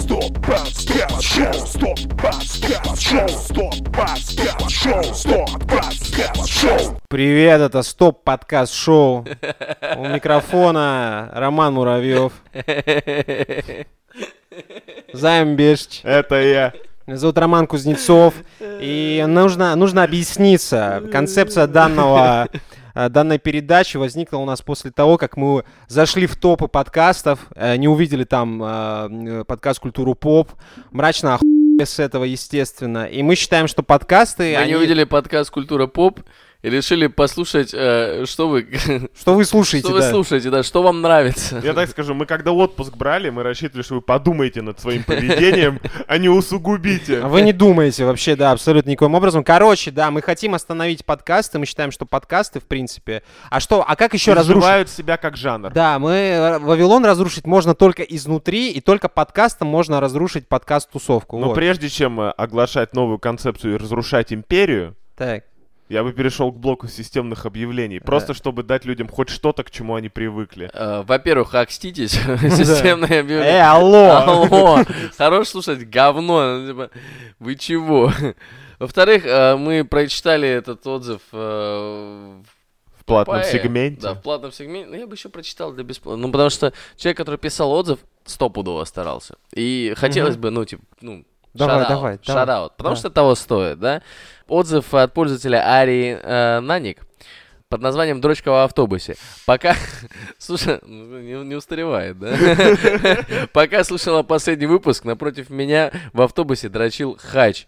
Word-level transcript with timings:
Стоп, 0.00 0.32
подкаст, 0.36 0.88
шоу, 1.22 1.52
стоп, 1.52 1.98
подкаст, 2.16 3.00
шоу, 3.00 3.28
стоп, 3.28 3.74
подкаст, 3.94 4.70
шоу, 4.70 5.04
стоп, 5.14 5.50
подкаст, 5.68 6.48
шоу. 6.48 6.96
Привет, 7.08 7.60
это 7.60 7.82
Стоп 7.82 8.24
Подкаст 8.24 8.72
Шоу. 8.72 9.26
У 9.98 10.08
микрофона 10.08 11.28
Роман 11.34 11.74
Муравьев. 11.74 12.32
Займ 15.12 15.56
Бешч. 15.56 16.00
Это 16.02 16.40
я. 16.40 16.72
Меня 17.06 17.18
зовут 17.18 17.36
Роман 17.36 17.66
Кузнецов. 17.66 18.32
И 18.60 19.22
нужно, 19.28 19.76
нужно 19.76 20.02
объясниться. 20.02 21.02
Концепция 21.12 21.66
данного 21.66 22.48
э, 22.94 23.08
данной 23.08 23.38
передачи 23.38 23.96
возникла 23.96 24.38
у 24.38 24.44
нас 24.44 24.62
после 24.62 24.90
того, 24.90 25.16
как 25.18 25.36
мы 25.36 25.64
зашли 25.88 26.26
в 26.26 26.36
топы 26.36 26.68
подкастов, 26.68 27.40
э, 27.54 27.76
не 27.76 27.88
увидели 27.88 28.24
там 28.24 28.62
э, 28.62 29.44
подкаст 29.46 29.80
«Культуру 29.80 30.14
поп», 30.14 30.50
мрачно 30.90 31.34
охуели 31.34 31.84
с 31.84 31.98
этого, 31.98 32.24
естественно. 32.24 33.04
И 33.04 33.22
мы 33.22 33.34
считаем, 33.34 33.68
что 33.68 33.82
подкасты... 33.82 34.52
Мы 34.54 34.56
они- 34.56 34.72
не 34.72 34.76
увидели 34.76 35.04
подкаст 35.04 35.50
«Культура 35.50 35.86
поп» 35.86 36.20
и 36.62 36.68
решили 36.68 37.06
послушать, 37.06 37.70
э, 37.72 38.24
что 38.26 38.48
вы, 38.48 38.66
Что 39.18 39.34
вы 39.34 39.44
слушаете, 39.44 39.86
что 39.86 39.94
вы 39.94 40.00
да. 40.00 40.10
слушаете, 40.10 40.50
да, 40.50 40.62
что 40.62 40.82
вам 40.82 41.00
нравится. 41.00 41.60
Я 41.64 41.72
так 41.72 41.88
скажу, 41.88 42.14
мы 42.14 42.26
когда 42.26 42.52
отпуск 42.52 42.96
брали, 42.96 43.30
мы 43.30 43.42
рассчитывали, 43.42 43.82
что 43.82 43.94
вы 43.94 44.02
подумаете 44.02 44.60
над 44.60 44.78
своим 44.78 45.02
поведением, 45.04 45.80
а 46.06 46.18
не 46.18 46.28
усугубите. 46.28 47.20
А 47.20 47.28
Вы 47.28 47.42
не 47.42 47.52
думаете 47.52 48.04
вообще, 48.04 48.36
да, 48.36 48.52
абсолютно 48.52 48.90
никаким 48.90 49.14
образом. 49.14 49.42
Короче, 49.42 49.90
да, 49.90 50.10
мы 50.10 50.20
хотим 50.20 50.54
остановить 50.54 51.04
подкасты, 51.04 51.58
мы 51.58 51.66
считаем, 51.66 51.92
что 51.92 52.04
подкасты, 52.04 52.60
в 52.60 52.64
принципе... 52.64 53.22
А 53.48 53.60
что, 53.60 53.82
а 53.86 53.96
как 53.96 54.12
еще 54.12 54.34
разрушить? 54.34 54.62
Изживают 54.62 54.88
себя 54.90 55.16
как 55.16 55.36
жанр. 55.36 55.70
Да, 55.70 55.98
мы 55.98 56.12
э, 56.12 56.58
Вавилон 56.58 57.04
разрушить 57.06 57.46
можно 57.46 57.74
только 57.74 58.02
изнутри, 58.02 58.70
и 58.70 58.80
только 58.80 59.08
подкастом 59.08 59.68
можно 59.68 60.00
разрушить 60.00 60.46
подкаст-тусовку. 60.48 61.38
Но 61.38 61.48
вот. 61.48 61.54
прежде 61.54 61.88
чем 61.88 62.20
э, 62.20 62.30
оглашать 62.30 62.94
новую 62.94 63.18
концепцию 63.18 63.74
и 63.74 63.76
разрушать 63.78 64.32
империю, 64.32 64.96
Так. 65.16 65.44
Я 65.90 66.04
бы 66.04 66.12
перешел 66.12 66.52
к 66.52 66.56
блоку 66.56 66.86
системных 66.88 67.46
объявлений. 67.46 67.98
Просто 68.00 68.32
чтобы 68.32 68.62
дать 68.62 68.84
людям 68.84 69.08
хоть 69.08 69.28
что-то, 69.28 69.64
к 69.64 69.70
чему 69.70 69.96
они 69.96 70.08
привыкли. 70.08 70.70
Э, 70.72 71.02
Во-первых, 71.02 71.54
окститесь, 71.54 72.12
системное 72.40 73.08
Э, 73.10 73.20
объявление. 73.20 73.62
алло! 73.64 74.10
Алло, 74.16 74.84
хорош 75.18 75.48
слушать 75.48 75.88
говно, 75.90 76.58
ну, 76.58 76.68
типа, 76.68 76.90
вы 77.40 77.56
чего? 77.56 78.12
Во-вторых, 78.78 79.26
э, 79.26 79.56
мы 79.56 79.84
прочитали 79.84 80.48
этот 80.48 80.86
отзыв 80.86 81.20
э, 81.32 82.40
В 82.98 83.04
платном 83.04 83.42
сегменте. 83.42 84.00
Да, 84.00 84.14
в 84.14 84.22
платном 84.22 84.52
сегменте. 84.52 84.90
Ну, 84.90 84.96
я 84.96 85.06
бы 85.08 85.16
еще 85.16 85.28
прочитал 85.28 85.72
для 85.72 85.82
бесплатно. 85.82 86.24
Ну, 86.24 86.32
потому 86.32 86.50
что 86.50 86.72
человек, 86.96 87.16
который 87.18 87.36
писал 87.36 87.72
отзыв, 87.72 87.98
стопудово 88.24 88.84
старался. 88.84 89.34
И 89.54 89.92
хотелось 89.96 90.36
бы, 90.36 90.50
ну, 90.50 90.64
типа, 90.64 90.82
ну, 91.00 91.24
Давай, 91.54 91.86
давай, 91.86 92.18
давай. 92.24 92.46
shout-out, 92.46 92.72
потому 92.76 92.94
Да. 92.94 92.98
что 93.00 93.10
того 93.10 93.34
стоит, 93.34 93.78
да? 93.78 94.02
Отзыв 94.46 94.94
от 94.94 95.12
пользователя 95.12 95.62
Ари 95.78 96.18
э, 96.22 96.60
Наник 96.60 97.02
под 97.68 97.82
названием 97.82 98.20
«Дрочка 98.20 98.50
в 98.50 98.64
автобусе». 98.64 99.16
Пока... 99.46 99.76
Слушай, 100.38 100.80
ну, 100.82 101.20
не, 101.20 101.32
не 101.44 101.54
устаревает, 101.54 102.18
да? 102.18 102.36
Пока 103.52 103.84
слушала 103.84 104.24
последний 104.24 104.66
выпуск, 104.66 105.04
напротив 105.04 105.50
меня 105.50 105.92
в 106.12 106.20
автобусе 106.20 106.68
дрочил 106.68 107.16
хач. 107.20 107.66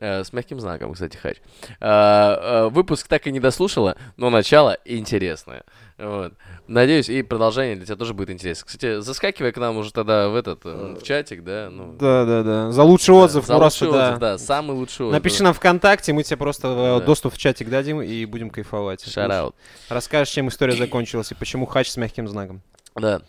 Э, 0.00 0.24
С 0.24 0.32
мягким 0.32 0.58
знаком, 0.60 0.94
кстати, 0.94 1.16
хач. 1.18 1.36
Э, 1.78 1.86
э, 1.86 2.68
Выпуск 2.70 3.06
так 3.06 3.26
и 3.26 3.32
не 3.32 3.38
дослушала, 3.38 3.96
но 4.16 4.30
начало 4.30 4.78
интересное. 4.86 5.62
Вот. 5.98 6.32
Надеюсь, 6.66 7.10
и 7.10 7.22
продолжение 7.22 7.76
для 7.76 7.84
тебя 7.84 7.96
тоже 7.96 8.14
будет 8.14 8.30
интересно. 8.30 8.64
Кстати, 8.66 9.00
заскакивай 9.00 9.52
к 9.52 9.58
нам 9.58 9.76
уже 9.76 9.92
тогда 9.92 10.30
в 10.30 10.34
этот, 10.36 10.64
в 10.64 11.02
чатик, 11.02 11.44
да? 11.44 11.68
Ну, 11.70 11.92
Да, 11.98 12.24
да, 12.24 12.42
да. 12.42 12.72
За 12.72 12.82
лучший 12.82 13.14
да, 13.14 13.24
отзыв, 13.24 13.44
за 13.44 13.56
просто, 13.58 13.84
лучший 13.84 13.98
да. 13.98 14.06
отзыв, 14.08 14.18
да, 14.20 14.38
самый 14.38 14.72
лучший 14.74 15.04
отзыв. 15.06 15.12
Напиши 15.12 15.42
нам 15.42 15.52
ВКонтакте, 15.52 16.14
мы 16.14 16.22
тебе 16.22 16.38
просто 16.38 16.74
Да. 16.74 17.04
доступ 17.04 17.34
в 17.34 17.38
чатик 17.38 17.68
дадим 17.68 18.00
и 18.00 18.24
будем 18.24 18.48
кайфовать. 18.48 19.06
Шараут. 19.06 19.54
Расскажешь, 19.90 20.32
чем 20.32 20.48
история 20.48 20.72
закончилась 20.72 21.30
и 21.32 21.34
почему 21.34 21.66
хач 21.66 21.90
с 21.90 21.98
мягким 21.98 22.26
знаком. 22.26 22.62
Да. 22.96 23.20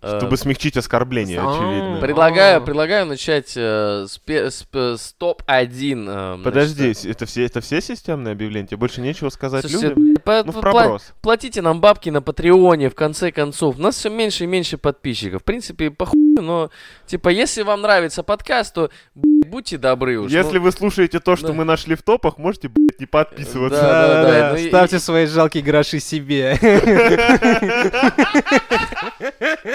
Э, 0.00 0.18
Чтобы 0.18 0.36
смягчить 0.36 0.76
оскорбление, 0.76 1.40
очевидно. 1.40 1.98
Предлагаю, 2.00 2.58
А. 2.58 2.60
предлагаю 2.60 3.06
начать 3.06 3.52
э, 3.56 4.06
с, 4.08 4.20
с 4.26 4.62
п- 4.64 4.96
с 4.96 5.14
топ-1. 5.18 6.40
э, 6.40 6.42
Подожди, 6.42 6.94
это 7.04 7.26
все, 7.26 7.44
это 7.44 7.60
все 7.60 7.80
системные 7.80 8.32
объявления? 8.32 8.68
Тебе 8.68 8.78
больше 8.78 9.00
нечего 9.00 9.28
сказать 9.28 9.70
людям? 9.70 9.94
Ну, 9.96 10.14
в 10.24 11.00
платите 11.20 11.62
нам 11.62 11.80
бабки 11.80 12.10
на 12.10 12.22
Патреоне, 12.22 12.90
в 12.90 12.94
конце 12.94 13.32
концов. 13.32 13.78
У 13.78 13.82
нас 13.82 13.96
все 13.96 14.08
меньше 14.08 14.44
и 14.44 14.46
меньше 14.46 14.78
подписчиков. 14.78 15.42
В 15.42 15.44
принципе, 15.44 15.90
похуй, 15.90 16.18
но, 16.40 16.70
типа, 17.06 17.28
если 17.28 17.62
вам 17.62 17.82
нравится 17.82 18.22
подкаст, 18.22 18.74
то 18.74 18.90
будьте 19.14 19.78
добры 19.78 20.18
уж. 20.18 20.32
Если 20.32 20.58
ну, 20.58 20.64
вы 20.64 20.72
слушаете 20.72 21.20
то, 21.20 21.36
что 21.36 21.52
мы 21.52 21.64
нашли 21.64 21.94
в 21.94 22.02
топах, 22.02 22.38
можете, 22.38 22.68
блядь, 22.68 22.98
не 22.98 23.06
подписываться. 23.06 23.80
Да, 23.80 24.08
да, 24.08 24.22
да, 24.22 24.56
ну 24.58 24.68
Ставьте 24.68 24.98
свои 24.98 25.26
жалкие 25.26 25.62
гроши 25.62 26.00
себе. 26.00 26.58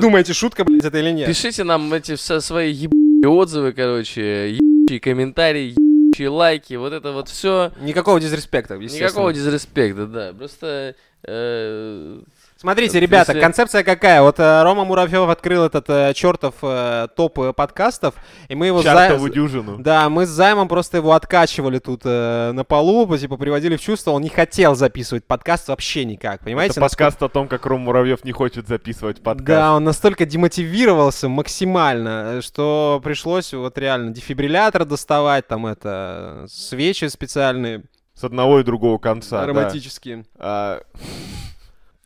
думаете, 0.00 0.32
шутка, 0.32 0.64
блядь, 0.64 0.84
это 0.84 0.98
или 0.98 1.10
нет? 1.10 1.26
Пишите 1.26 1.64
нам 1.64 1.92
эти 1.92 2.14
все 2.16 2.40
свои 2.40 2.72
ебучие 2.72 3.28
отзывы, 3.28 3.72
короче, 3.72 4.52
ебучие 4.52 5.00
комментарии, 5.00 5.74
ебучие 5.76 6.28
лайки, 6.28 6.74
вот 6.74 6.92
это 6.92 7.12
вот 7.12 7.28
все. 7.28 7.72
Никакого 7.80 8.20
дизреспекта, 8.20 8.74
естественно. 8.74 9.06
Никакого 9.06 9.32
дизреспекта, 9.32 10.06
да. 10.06 10.32
Просто 10.32 10.94
э, 11.24 12.20
Смотрите, 12.66 12.98
ребята, 12.98 13.30
Если- 13.30 13.40
концепция 13.40 13.84
какая? 13.84 14.22
Вот 14.22 14.40
э, 14.40 14.62
Рома 14.64 14.84
Муравьев 14.84 15.28
открыл 15.28 15.62
этот 15.66 15.88
э, 15.88 16.12
чертов 16.14 16.56
э, 16.62 17.06
топ 17.14 17.38
э, 17.38 17.52
подкастов, 17.52 18.16
и 18.48 18.56
мы 18.56 18.66
его... 18.66 18.82
за- 18.82 19.30
дюжину. 19.30 19.78
Да, 19.78 20.08
мы 20.08 20.26
с 20.26 20.30
Займом 20.30 20.66
просто 20.66 20.96
его 20.96 21.12
откачивали 21.12 21.78
тут 21.78 22.00
э, 22.04 22.50
на 22.52 22.64
полу, 22.64 23.16
типа 23.16 23.36
приводили 23.36 23.76
в 23.76 23.80
чувство, 23.80 24.10
он 24.10 24.22
не 24.22 24.30
хотел 24.30 24.74
записывать 24.74 25.24
подкаст 25.24 25.68
вообще 25.68 26.04
никак, 26.04 26.40
понимаете? 26.40 26.72
Это 26.72 26.80
подкаст 26.80 27.22
о 27.22 27.28
том, 27.28 27.46
как 27.46 27.64
Ром 27.66 27.82
Муравьев 27.82 28.24
не 28.24 28.32
хочет 28.32 28.66
записывать 28.66 29.22
подкаст. 29.22 29.46
Да, 29.46 29.74
он 29.76 29.84
настолько 29.84 30.26
демотивировался 30.26 31.28
максимально, 31.28 32.42
что 32.42 33.00
пришлось 33.04 33.52
вот 33.52 33.78
реально 33.78 34.10
дефибриллятор 34.10 34.84
доставать, 34.84 35.46
там 35.46 35.66
это, 35.66 36.46
свечи 36.48 37.04
специальные, 37.04 37.84
С 38.14 38.24
одного 38.24 38.58
и 38.58 38.64
другого 38.64 38.98
конца. 38.98 39.36
да. 39.36 39.44
ароматические. 39.44 40.24
А, 40.36 40.80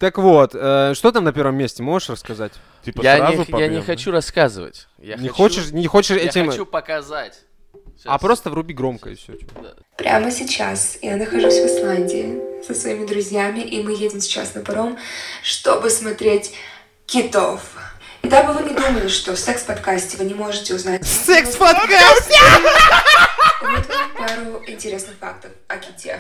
Так 0.01 0.17
вот, 0.17 0.53
э, 0.55 0.95
что 0.95 1.13
там 1.13 1.25
на 1.25 1.33
первом 1.33 1.57
месте, 1.57 1.83
можешь 1.83 2.09
рассказать? 2.09 2.53
типа 2.83 3.03
я, 3.03 3.19
сразу 3.19 3.45
не, 3.53 3.61
я 3.61 3.69
не 3.69 3.83
хочу 3.83 4.11
рассказывать. 4.11 4.89
Я 4.99 5.17
не 5.17 5.29
хочу- 5.29 5.35
хочешь, 5.35 5.71
не 5.73 5.87
хочешь 5.87 6.17
Я 6.17 6.25
этим... 6.25 6.49
хочу 6.49 6.65
показать. 6.65 7.39
А 8.07 8.13
Щас. 8.13 8.21
просто 8.23 8.49
вруби 8.49 8.73
громко 8.73 9.11
и 9.11 9.15
все. 9.15 9.35
Прямо 9.99 10.31
сейчас 10.31 10.97
я 11.03 11.19
нахожусь 11.19 11.53
в 11.53 11.67
Исландии 11.67 12.41
со 12.67 12.73
своими 12.73 13.05
друзьями, 13.05 13.61
и 13.61 13.83
мы 13.83 13.93
едем 13.93 14.23
сейчас 14.23 14.55
на 14.55 14.63
паром, 14.63 14.97
чтобы 15.43 15.91
смотреть 15.91 16.55
китов. 17.05 17.61
И 18.23 18.29
дабы 18.29 18.55
вы 18.55 18.71
не 18.71 18.75
думали, 18.75 19.09
что 19.09 19.35
в 19.35 19.39
секс-подкасте 19.39 20.17
вы 20.17 20.25
не 20.25 20.35
можете 20.35 20.75
узнать... 20.75 21.07
Секс-подкаст! 21.07 22.33
Вот 23.61 23.87
пару 24.17 24.63
интересных 24.67 25.17
фактов 25.21 25.51
о 25.69 25.77
ките. 25.77 26.19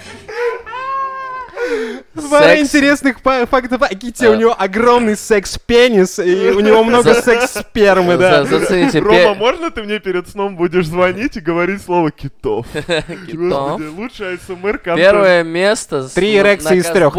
Пара 2.31 2.61
интересных 2.61 3.21
фактов 3.21 3.83
о 3.83 3.89
Ките. 3.95 4.29
У 4.29 4.33
А. 4.33 4.37
него 4.37 4.57
огромный 4.59 5.17
секс-пенис, 5.17 6.19
и 6.19 6.51
у 6.51 6.61
него 6.61 6.85
много 6.85 7.15
секс-спермы, 7.15 8.17
да. 8.17 8.45
Зацените. 8.45 9.01
Рома, 9.01 9.35
можно 9.35 9.71
ты 9.71 9.83
мне 9.83 9.99
перед 10.01 10.29
сном 10.29 10.57
будешь 10.57 10.87
звонить 10.87 11.37
и 11.37 11.41
говорить 11.41 11.83
слово 11.83 12.11
китов? 12.11 12.67
Китов. 13.27 13.81
АСМР 13.81 14.79
контент. 14.79 14.97
Первое 14.97 15.43
место 15.43 16.09
Три 16.15 16.37
эрекции 16.37 16.79
из 16.79 16.87
трех, 16.87 17.15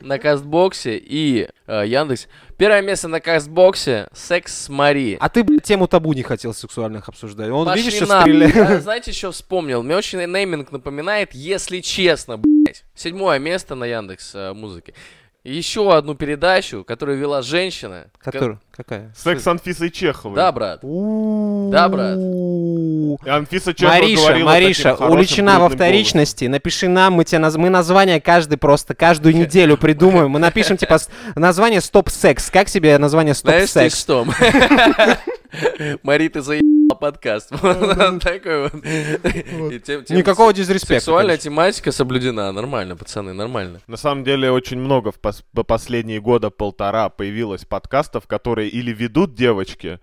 На 0.00 0.18
Кастбоксе 0.18 0.96
и 0.96 1.48
э, 1.66 1.84
Яндекс. 1.86 2.28
Первое 2.60 2.82
место 2.82 3.08
на 3.08 3.20
Кастбоксе 3.20 4.08
секс 4.12 4.64
с 4.64 4.68
Мари. 4.68 5.16
А 5.18 5.30
ты, 5.30 5.42
блядь, 5.44 5.62
тему 5.62 5.88
табу 5.88 6.12
не 6.12 6.22
хотел 6.22 6.52
сексуальных 6.52 7.08
обсуждать. 7.08 7.48
Он, 7.48 7.64
Пошли 7.64 7.84
видишь, 7.84 7.96
что 7.96 8.06
нахуй. 8.06 8.32
стреляет. 8.34 8.56
А, 8.70 8.80
Знаете, 8.82 9.12
что 9.12 9.32
вспомнил? 9.32 9.82
Мне 9.82 9.96
очень 9.96 10.18
нейминг 10.18 10.70
напоминает, 10.70 11.32
если 11.32 11.80
честно, 11.80 12.36
блядь. 12.36 12.84
Седьмое 12.94 13.38
место 13.38 13.74
на 13.76 13.84
Яндекс 13.84 14.32
э, 14.34 14.52
музыке. 14.52 14.92
Еще 15.42 15.90
одну 15.90 16.14
передачу, 16.14 16.84
которую 16.84 17.16
вела 17.16 17.40
женщина. 17.40 18.08
Который? 18.18 18.58
Какая? 18.70 19.10
Секс 19.16 19.42
с 19.42 19.46
Анфисой 19.46 19.90
Чеховой. 19.90 20.36
Да, 20.36 20.52
брат. 20.52 20.80
Да, 20.82 21.88
брат. 21.88 22.18
И 22.18 23.28
Анфиса 23.28 23.72
Чехова 23.72 23.94
Мариша, 23.94 24.36
Мариша, 24.44 24.94
уличена 24.96 25.58
во 25.58 25.70
вторичности. 25.70 26.44
Напиши 26.44 26.88
нам, 26.88 27.14
мы 27.14 27.24
тебе 27.24 27.38
наз... 27.38 27.56
мы 27.56 27.70
название 27.70 28.20
каждый 28.20 28.58
просто 28.58 28.94
каждую 28.94 29.34
неделю 29.34 29.78
придумаем. 29.78 30.30
Мы 30.30 30.40
напишем 30.40 30.76
типа 30.76 30.98
название 31.34 31.80
Стоп 31.80 32.10
Секс. 32.10 32.50
Как 32.50 32.68
себе 32.68 32.98
название 32.98 33.34
Стоп 33.34 33.52
Знаешь, 33.52 33.70
Секс? 33.70 33.98
что? 33.98 34.26
Мари, 36.02 36.28
ты 36.28 36.42
заебись. 36.42 36.79
Подкаст. 36.94 37.50
Такой 37.50 38.62
вот. 38.62 38.74
Никакого 40.10 40.52
дизреспекта. 40.52 41.00
Сексуальная 41.00 41.36
тематика 41.36 41.92
соблюдена. 41.92 42.52
Нормально, 42.52 42.96
пацаны, 42.96 43.32
нормально. 43.32 43.80
На 43.86 43.96
самом 43.96 44.24
деле 44.24 44.50
очень 44.50 44.78
много 44.78 45.12
в 45.12 45.18
пос- 45.20 45.44
по 45.54 45.62
последние 45.62 46.20
года 46.20 46.50
полтора 46.50 47.08
появилось 47.08 47.64
подкастов, 47.64 48.26
которые 48.26 48.68
или 48.68 48.92
ведут 48.92 49.34
девочки, 49.34 50.00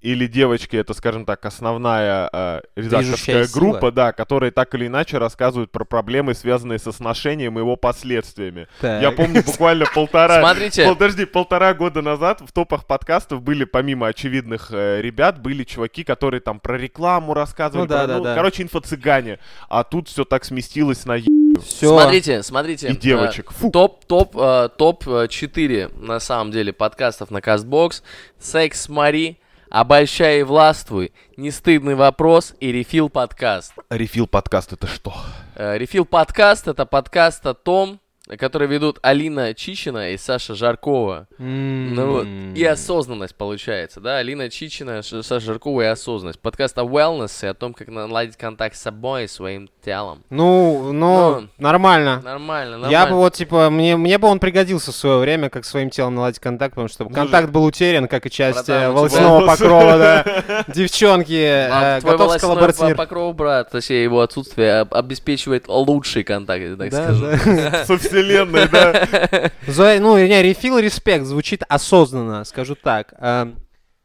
или 0.00 0.26
девочки 0.26 0.76
это, 0.76 0.94
скажем 0.94 1.24
так, 1.26 1.44
основная 1.44 2.28
э, 2.32 2.60
редакторская 2.76 3.00
Движущая 3.02 3.44
сила. 3.46 3.60
группа, 3.60 3.92
да, 3.92 4.12
которые 4.12 4.50
так 4.50 4.74
или 4.74 4.86
иначе 4.86 5.18
рассказывают 5.18 5.70
про 5.70 5.84
проблемы, 5.84 6.34
связанные 6.34 6.78
со 6.78 6.90
сношением 6.92 7.56
и 7.58 7.60
его 7.60 7.76
последствиями. 7.76 8.66
Так. 8.80 9.02
Я 9.02 9.10
помню 9.10 9.42
буквально 9.44 9.84
полтора... 9.86 10.40
Смотрите. 10.40 10.86
Подожди, 10.88 11.24
полтора 11.26 11.74
года 11.74 12.00
назад 12.02 12.40
в 12.40 12.50
топах 12.52 12.86
подкастов 12.86 13.42
были, 13.42 13.64
помимо 13.64 14.06
очевидных 14.06 14.68
э, 14.72 15.00
ребят, 15.02 15.40
были 15.42 15.64
чуваки, 15.64 16.02
которые 16.04 16.40
там 16.40 16.60
про 16.60 16.78
рекламу 16.78 17.34
рассказывали. 17.34 17.82
Ну 17.82 17.88
да, 17.88 18.04
про- 18.04 18.06
да, 18.06 18.20
да. 18.20 18.34
Короче, 18.34 18.62
инфо-цыгане. 18.62 19.38
А 19.68 19.84
тут 19.84 20.08
все 20.08 20.24
так 20.24 20.44
сместилось 20.44 21.04
на 21.04 21.16
е- 21.16 21.24
Всё. 21.62 21.98
Смотрите, 22.00 22.42
смотрите. 22.42 22.88
и 22.88 22.96
девочек. 22.96 23.50
э, 23.50 23.54
Фу. 23.54 23.70
Топ, 23.70 24.04
топ, 24.06 24.34
э, 24.38 24.68
топ 24.78 25.04
4 25.28 25.88
на 25.98 26.20
самом 26.20 26.52
деле 26.52 26.72
подкастов 26.72 27.30
на 27.30 27.40
Кастбокс. 27.42 28.02
Секс 28.38 28.88
Мари, 28.88 29.38
Обольщай 29.70 30.40
и 30.40 30.42
властвуй, 30.42 31.12
Не 31.36 31.52
стыдный 31.52 31.94
вопрос 31.94 32.54
и 32.58 32.72
Рефил 32.72 33.08
подкаст. 33.08 33.72
Рефил 33.88 34.26
подкаст 34.26 34.72
это 34.72 34.88
что? 34.88 35.14
Э, 35.54 35.78
Рефил 35.78 36.04
подкаст 36.04 36.66
это 36.66 36.84
подкаст 36.86 37.46
о 37.46 37.54
том, 37.54 38.00
который 38.38 38.68
ведут 38.68 38.98
Алина 39.02 39.54
Чичина 39.54 40.10
и 40.12 40.16
Саша 40.16 40.54
Жаркова. 40.54 41.26
М. 41.38 41.94
Ну 41.94 42.10
вот, 42.12 42.26
и 42.56 42.64
осознанность 42.64 43.34
получается, 43.34 44.00
да, 44.00 44.18
Алина 44.18 44.48
Чичина, 44.50 45.02
Ш- 45.02 45.22
Саша 45.22 45.46
Жаркова 45.46 45.82
и 45.82 45.86
осознанность. 45.86 46.40
Подкаст 46.40 46.78
о 46.78 46.82
wellness 46.82 47.44
и 47.44 47.46
о 47.48 47.54
том, 47.54 47.74
как 47.74 47.88
наладить 47.88 48.36
контакт 48.36 48.76
с 48.76 48.80
собой 48.80 49.24
и 49.24 49.28
своим 49.28 49.68
телом. 49.84 50.22
Ну, 50.30 50.92
ну, 50.92 51.40
Ну. 51.40 51.48
нормально. 51.58 52.20
Нормально, 52.22 52.72
нормально. 52.78 52.90
Я 52.90 53.06
бы 53.06 53.16
вот, 53.16 53.34
типа, 53.34 53.70
мне, 53.70 53.96
мне 53.96 54.18
бы 54.18 54.28
он 54.28 54.38
пригодился 54.38 54.92
в 54.92 54.96
свое 54.96 55.18
время, 55.18 55.48
как 55.50 55.64
своим 55.64 55.90
телом 55.90 56.14
наладить 56.14 56.38
контакт, 56.40 56.74
потому 56.74 56.88
что 56.88 57.06
контакт 57.08 57.50
был 57.50 57.64
утерян, 57.64 58.08
как 58.08 58.26
и 58.26 58.30
часть 58.30 58.66
Братан, 58.66 58.74
э, 58.74 58.78
у 58.78 58.80
тебя 58.82 58.92
волосяного 58.92 59.40
волосы. 59.40 59.58
покрова, 59.62 59.98
да. 59.98 60.64
Девчонки, 60.74 61.44
А 61.46 61.98
э, 61.98 62.00
готов 62.00 62.40
по- 62.40 62.94
покров, 62.94 63.34
брат, 63.34 63.70
точнее 63.70 64.02
его 64.04 64.20
отсутствие 64.20 64.80
об- 64.80 64.94
обеспечивает 64.94 65.68
лучший 65.68 66.24
контакт, 66.24 66.62
я 66.62 66.76
так 66.76 66.92
скажу. 66.92 67.26
да. 68.22 68.26
Вселенной, 68.28 68.68
да. 68.68 69.50
За- 69.66 69.98
Ну, 70.00 70.18
не, 70.18 70.42
рефил 70.42 70.78
респект 70.78 71.24
звучит 71.24 71.62
осознанно, 71.68 72.44
скажу 72.44 72.74
так. 72.74 73.14
Эм, 73.18 73.56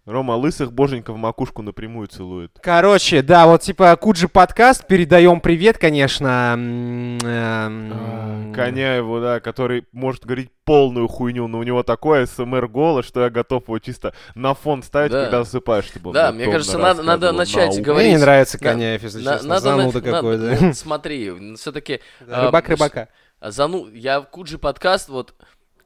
Рома 0.06 0.33
лысых 0.33 0.71
боженька 0.71 1.13
в 1.13 1.17
макушку 1.17 1.63
напрямую 1.63 2.07
целует. 2.07 2.51
Короче, 2.62 3.23
да, 3.23 3.47
вот 3.47 3.62
типа 3.62 3.95
Куджи 3.95 4.27
подкаст, 4.27 4.85
передаем 4.85 5.39
привет, 5.41 5.79
конечно. 5.79 6.53
эм, 6.56 8.53
Коняеву, 8.53 9.19
да, 9.19 9.39
который 9.39 9.85
может 9.91 10.23
говорить 10.25 10.50
полную 10.63 11.07
хуйню, 11.07 11.47
но 11.47 11.57
у 11.59 11.63
него 11.63 11.81
такой 11.83 12.27
СМР 12.27 12.67
голос, 12.67 13.06
что 13.07 13.23
я 13.23 13.29
готов 13.29 13.63
его 13.63 13.79
чисто 13.79 14.13
на 14.35 14.53
фон 14.53 14.83
ставить, 14.83 15.12
Да. 15.12 15.23
когда 15.23 15.44
засыпаешь, 15.44 15.85
чтобы 15.85 16.09
он 16.09 16.13
Да, 16.13 16.31
мне 16.31 16.45
кажется, 16.51 16.77
надо- 16.77 17.03
надо 17.03 17.31
начать 17.31 17.69
науку. 17.71 17.81
говорить. 17.83 18.07
Мне 18.09 18.15
не 18.17 18.21
нравится 18.21 18.57
Да, 18.59 18.71
Коняев, 18.71 19.03
если 19.03 19.21
На- 19.23 19.33
честно. 19.33 19.50
надо 19.50 19.62
Зануда 19.62 20.01
на- 20.01 20.12
какой, 20.12 20.38
надо- 20.38 20.59
да. 20.59 20.73
смотри, 20.73 21.56
все-таки... 21.57 22.00
Рыбак 22.27 22.69
рыбака. 22.69 23.07
Зану... 23.51 23.88
Я 23.92 24.21
в 24.21 24.30
Куджи 24.30 24.57
подкаст, 24.57 25.09
вот, 25.09 25.33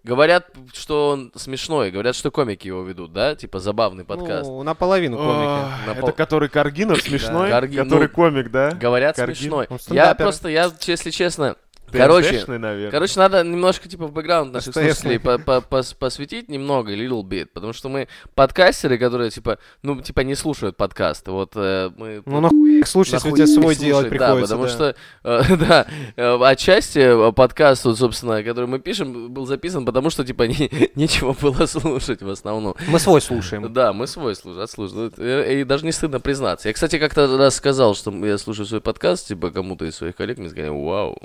говорят, 0.03 0.47
что 0.73 1.09
он 1.09 1.31
смешной, 1.35 1.91
говорят, 1.91 2.15
что 2.15 2.31
комики 2.31 2.67
его 2.67 2.83
ведут, 2.83 3.13
да? 3.13 3.35
Типа 3.35 3.59
забавный 3.59 4.05
подкаст. 4.05 4.47
Ну, 4.49 4.63
наполовину 4.63 5.17
комики. 5.17 5.47
Ах, 5.47 5.87
На 5.87 5.91
Это 5.91 6.11
который 6.11 6.49
Каргинов 6.49 7.01
смешной, 7.01 7.49
Карги- 7.49 7.77
который 7.77 8.07
ну, 8.07 8.13
комик, 8.13 8.51
да? 8.51 8.71
Говорят, 8.71 9.15
Каргин. 9.15 9.35
смешной. 9.35 9.67
Я 9.89 10.15
просто, 10.15 10.49
я, 10.49 10.71
если 10.81 11.11
честно, 11.11 11.55
короче... 11.91 12.43
Наверное. 12.47 12.91
Короче, 12.91 13.19
надо 13.19 13.43
немножко, 13.43 13.87
типа, 13.87 14.07
в 14.07 14.11
бэкграунд 14.11 14.53
наших 14.53 14.73
слушателей 14.73 15.19
по- 15.19 15.37
по- 15.37 15.63
пос- 15.69 15.95
посвятить 15.97 16.49
немного, 16.49 16.93
little 16.93 17.23
bit, 17.23 17.47
потому 17.53 17.73
что 17.73 17.89
мы 17.89 18.07
подкастеры, 18.35 18.97
которые, 18.97 19.29
типа, 19.29 19.59
ну, 19.81 20.01
типа, 20.01 20.21
не 20.21 20.35
слушают 20.35 20.77
подкасты, 20.77 21.31
вот 21.31 21.51
э, 21.55 21.91
мы... 21.97 22.21
Ну, 22.25 22.41
нахуй 22.41 22.79
их 22.79 22.87
слушать, 22.87 23.13
если 23.13 23.29
у 23.29 23.35
тебя 23.35 23.47
свой 23.47 23.75
делать 23.75 24.09
приходится. 24.09 24.35
Да, 24.35 24.41
потому 24.41 24.63
да. 24.63 24.69
что, 24.69 24.95
э, 25.23 25.57
да, 25.67 25.87
э, 26.15 26.37
отчасти 26.43 26.99
э, 26.99 27.31
подкаст, 27.31 27.85
вот, 27.85 27.97
собственно, 27.97 28.43
который 28.43 28.67
мы 28.67 28.79
пишем, 28.79 29.31
был 29.33 29.45
записан, 29.45 29.85
потому 29.85 30.09
что, 30.09 30.25
типа, 30.25 30.43
не- 30.47 30.91
нечего 30.95 31.33
было 31.33 31.65
слушать 31.65 32.21
в 32.21 32.29
основном. 32.29 32.75
Мы 32.87 32.99
свой 32.99 33.21
слушаем. 33.21 33.71
Да, 33.71 33.93
мы 33.93 34.07
свой 34.07 34.35
слушаем, 34.35 34.63
отслушиваем. 34.63 35.11
И, 35.17 35.61
и 35.61 35.63
даже 35.63 35.85
не 35.85 35.91
стыдно 35.91 36.19
признаться. 36.19 36.67
Я, 36.67 36.73
кстати, 36.73 36.97
как-то 36.99 37.37
раз 37.37 37.55
сказал, 37.55 37.95
что 37.95 38.11
я 38.25 38.37
слушаю 38.37 38.65
свой 38.65 38.81
подкаст, 38.81 39.27
типа, 39.27 39.51
кому-то 39.51 39.85
из 39.85 39.95
своих 39.95 40.15
коллег, 40.15 40.37
мне 40.37 40.49
сказали, 40.49 40.69
вау, 40.69 41.17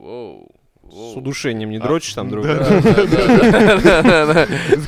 вау». 0.00 0.48
С 0.90 1.16
удушением 1.16 1.70
не 1.70 1.78
дрочишь 1.78 2.14
там 2.14 2.30
друг? 2.30 2.44
С 2.44 2.48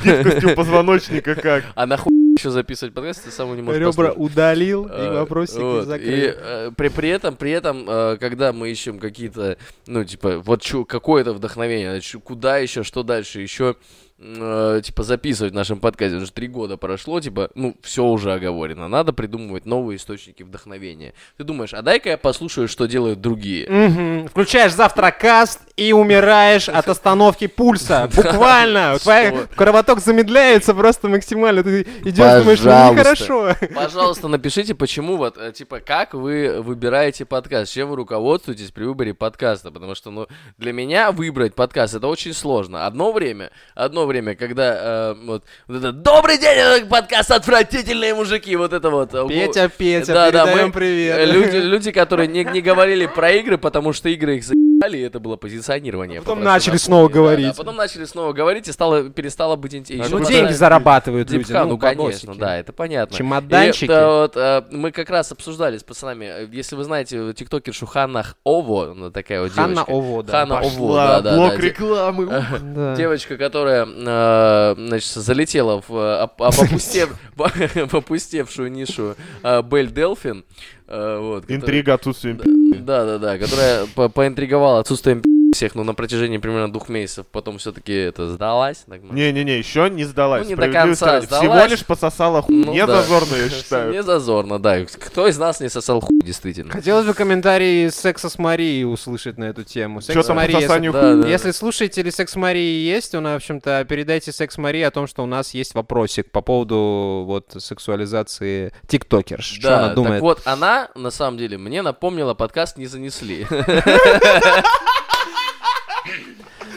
гибкостью 0.03 0.55
позвоночника 0.55 1.35
как. 1.35 1.63
А 1.75 1.85
нахуй 1.85 2.11
еще 2.37 2.49
записывать 2.49 2.93
подкаст, 2.93 3.23
ты 3.23 3.31
сам 3.31 3.55
не 3.55 3.61
можешь 3.61 3.79
Ребра 3.79 4.11
удалил 4.11 4.85
и 4.85 4.89
Э, 4.89 5.19
вопросик 5.19 5.59
вот, 5.59 5.85
закрыл. 5.85 6.09
И 6.09 6.33
э, 6.35 6.71
при, 6.75 6.89
при 6.89 7.09
этом, 7.09 7.35
при 7.35 7.51
этом, 7.51 7.85
э, 7.87 8.17
когда 8.19 8.51
мы 8.51 8.69
ищем 8.69 8.99
какие-то, 8.99 9.57
ну, 9.87 10.03
типа, 10.03 10.39
вот 10.39 10.63
какое-то 10.87 11.33
вдохновение, 11.33 12.01
куда 12.23 12.57
еще, 12.57 12.83
что 12.83 13.03
дальше, 13.03 13.39
еще, 13.39 13.75
э, 14.23 14.81
типа, 14.83 15.03
записывать 15.03 15.53
в 15.53 15.55
нашем 15.55 15.79
подкасте, 15.79 16.17
уже 16.17 16.31
три 16.31 16.47
года 16.47 16.77
прошло, 16.77 17.19
типа, 17.19 17.49
ну, 17.55 17.75
все 17.81 18.05
уже 18.05 18.33
оговорено, 18.33 18.87
надо 18.87 19.13
придумывать 19.13 19.65
новые 19.65 19.97
источники 19.97 20.43
вдохновения. 20.43 21.13
Ты 21.37 21.43
думаешь, 21.43 21.73
а 21.73 21.81
дай-ка 21.81 22.09
я 22.09 22.17
послушаю, 22.17 22.67
что 22.67 22.85
делают 22.85 23.21
другие. 23.21 23.69
Мгм. 23.69 24.27
Включаешь 24.27 24.73
завтракаст 24.73 25.59
и 25.75 25.91
умираешь 25.91 26.69
от 26.69 26.87
остановки 26.87 27.47
пульса. 27.47 28.09
Буквально. 28.15 28.97
Твой 28.99 29.47
кровоток 29.55 29.99
замедляется 29.99 30.73
просто 30.73 31.07
максимально. 31.07 31.63
Ты 31.63 31.81
идешь, 32.03 32.41
думаешь, 32.41 32.59
ну 32.59 32.65
Пожалуйста. 32.65 32.93
нехорошо. 32.93 33.55
Пожалуйста, 33.73 34.27
напишите, 34.27 34.75
почему 34.75 35.17
вот, 35.17 35.37
э, 35.37 35.51
типа, 35.51 35.79
как 35.79 36.13
вы 36.13 36.61
выбираете 36.61 37.25
подкаст, 37.25 37.73
чем 37.73 37.89
вы 37.89 37.97
руководствуетесь 37.97 38.71
при 38.71 38.85
выборе 38.85 39.13
подкаста, 39.13 39.71
потому 39.71 39.95
что, 39.95 40.11
ну, 40.11 40.27
для 40.57 40.71
меня 40.71 41.11
выбрать 41.11 41.55
подкаст 41.55 41.95
это 41.95 42.07
очень 42.07 42.33
сложно. 42.33 42.85
Одно 42.85 43.11
время, 43.11 43.51
одно 43.75 44.05
время, 44.05 44.12
когда 44.21 45.11
э, 45.11 45.15
вот, 45.25 45.43
вот 45.67 45.77
это 45.77 45.91
«Добрый 45.91 46.37
день, 46.37 46.57
это 46.57 46.85
подкаст 46.85 47.31
«Отвратительные 47.31 48.13
мужики», 48.13 48.55
вот 48.55 48.73
это 48.73 48.89
вот. 48.89 49.13
э, 49.13 49.25
Петя, 49.27 49.69
Петя, 49.69 50.13
да, 50.13 50.31
да, 50.31 50.45
мы, 50.45 50.71
привет. 50.71 51.17
э, 51.17 51.25
Люди, 51.25 51.57
люди, 51.57 51.91
которые 51.91 52.27
не, 52.27 52.43
не 52.43 52.61
говорили 52.61 53.05
про 53.07 53.31
игры, 53.31 53.57
потому 53.57 53.93
что 53.93 54.09
игры 54.09 54.37
их 54.37 54.43
заебали, 54.83 54.97
и 54.97 55.01
это 55.01 55.19
было 55.19 55.35
позиционирование. 55.35 56.21
Потом 56.21 56.39
попрошу 56.39 56.53
начали 56.53 56.77
снова 56.77 57.07
Да, 57.07 57.13
да, 57.13 57.19
говорить. 57.19 57.57
потом 57.57 57.75
начали 57.75 58.05
снова 58.05 58.33
говорить, 58.33 58.67
и 58.67 58.71
стало, 58.71 59.09
перестало 59.09 59.55
быть 59.55 59.75
интересно. 59.75 60.19
Ну, 60.19 60.25
деньги 60.25 60.51
зарабатывают 60.51 61.29
люди. 61.31 61.45
Дипха, 61.45 61.65
ну, 61.65 61.77
конечно, 61.77 62.27
бабосики. 62.27 62.39
да, 62.39 62.57
это 62.57 62.73
понятно. 62.73 63.17
Чемоданчики. 63.17 63.85
И, 63.85 63.87
да, 63.87 64.07
вот, 64.07 64.37
э, 64.37 64.63
мы 64.71 64.91
как 64.91 65.09
раз 65.09 65.31
обсуждали 65.31 65.77
с 65.77 65.83
пацанами, 65.83 66.25
э, 66.25 66.47
если 66.51 66.75
вы 66.75 66.83
знаете 66.83 67.33
тиктокершу 67.33 67.85
Ханна 67.85 68.25
Ово, 68.43 68.91
она 68.91 69.09
такая 69.09 69.41
вот 69.41 69.51
Ханна 69.51 69.73
девочка. 69.75 69.91
Ово, 69.91 70.23
да. 70.23 70.31
Ханна 70.31 70.59
Ово, 70.61 70.95
да, 70.95 71.21
да, 71.21 71.35
блок 71.35 71.55
да, 71.55 71.61
рекламы. 71.61 72.25
Да. 72.61 72.95
Девочка, 72.95 73.37
которая, 73.37 73.85
э, 73.87 74.75
значит, 74.77 75.09
залетела 75.11 75.81
в 75.87 75.95
э, 75.95 76.15
об- 76.21 76.41
об 76.41 76.53
опустев- 76.53 77.15
в 77.35 77.95
опустевшую 77.95 78.71
нишу 78.71 79.15
э, 79.43 79.61
Бель 79.63 79.91
Делфин. 79.91 80.43
Э, 80.87 81.19
вот, 81.19 81.45
Интрига 81.49 81.93
отсутствием 81.95 82.37
Да, 82.85 83.05
да, 83.05 83.17
да, 83.17 83.37
которая 83.37 83.85
по- 83.95 84.09
поинтриговала 84.09 84.79
отсутствием 84.79 85.21
всех, 85.53 85.75
но 85.75 85.83
на 85.83 85.93
протяжении 85.93 86.37
примерно 86.37 86.71
двух 86.71 86.89
месяцев 86.89 87.25
потом 87.31 87.57
все-таки 87.57 87.93
это 87.93 88.29
сдалась. 88.29 88.83
так 88.89 89.01
Не-не-не, 89.03 89.57
еще 89.57 89.89
не 89.89 90.03
сдалась. 90.05 90.43
Ну, 90.43 90.49
не 90.49 90.55
до 90.55 90.69
конца 90.71 91.05
ради. 91.13 91.25
Всего 91.27 91.39
сдалась. 91.43 91.71
лишь 91.71 91.85
пососала 91.85 92.41
хуй. 92.41 92.55
Ну 92.65 92.73
не 92.73 92.85
да. 92.85 93.01
зазорно, 93.01 93.35
я 93.35 93.49
считаю. 93.51 93.91
Не 93.91 94.03
зазорно, 94.03 94.59
да. 94.59 94.83
Кто 94.85 95.27
из 95.27 95.37
нас 95.37 95.59
не 95.59 95.69
сосал 95.69 96.01
хуй, 96.01 96.19
действительно? 96.21 96.71
Хотелось 96.71 97.05
бы 97.05 97.13
комментарии 97.13 97.89
секса 97.89 98.29
с 98.29 98.37
Марией 98.37 98.83
услышать 98.85 99.37
на 99.37 99.45
эту 99.45 99.63
тему. 99.63 100.01
Секс 100.01 100.25
с 100.25 100.29
Марией, 100.33 100.61
если- 100.61 100.89
Да, 100.89 101.15
да. 101.15 101.27
Если 101.27 101.51
слушатели 101.51 102.09
секс 102.09 102.35
Марии 102.35 102.83
есть, 102.85 103.13
у 103.15 103.21
нас, 103.21 103.33
в 103.33 103.35
общем-то, 103.37 103.85
передайте 103.87 104.31
секс 104.31 104.57
Марии 104.57 104.81
о 104.81 104.91
том, 104.91 105.07
что 105.07 105.23
у 105.23 105.27
нас 105.27 105.53
есть 105.53 105.73
вопросик 105.75 106.31
по 106.31 106.41
поводу 106.41 107.23
вот 107.27 107.55
сексуализации 107.57 108.73
тиктокерш. 108.87 109.45
Что 109.45 109.61
Да, 109.69 109.77
она 109.77 109.85
так 109.87 109.95
думает? 109.95 110.21
вот, 110.21 110.41
она, 110.45 110.89
на 110.95 111.11
самом 111.11 111.37
деле, 111.37 111.57
мне 111.57 111.81
напомнила 111.81 112.33
подкаст 112.33 112.77
«Не 112.77 112.87
занесли». 112.87 113.45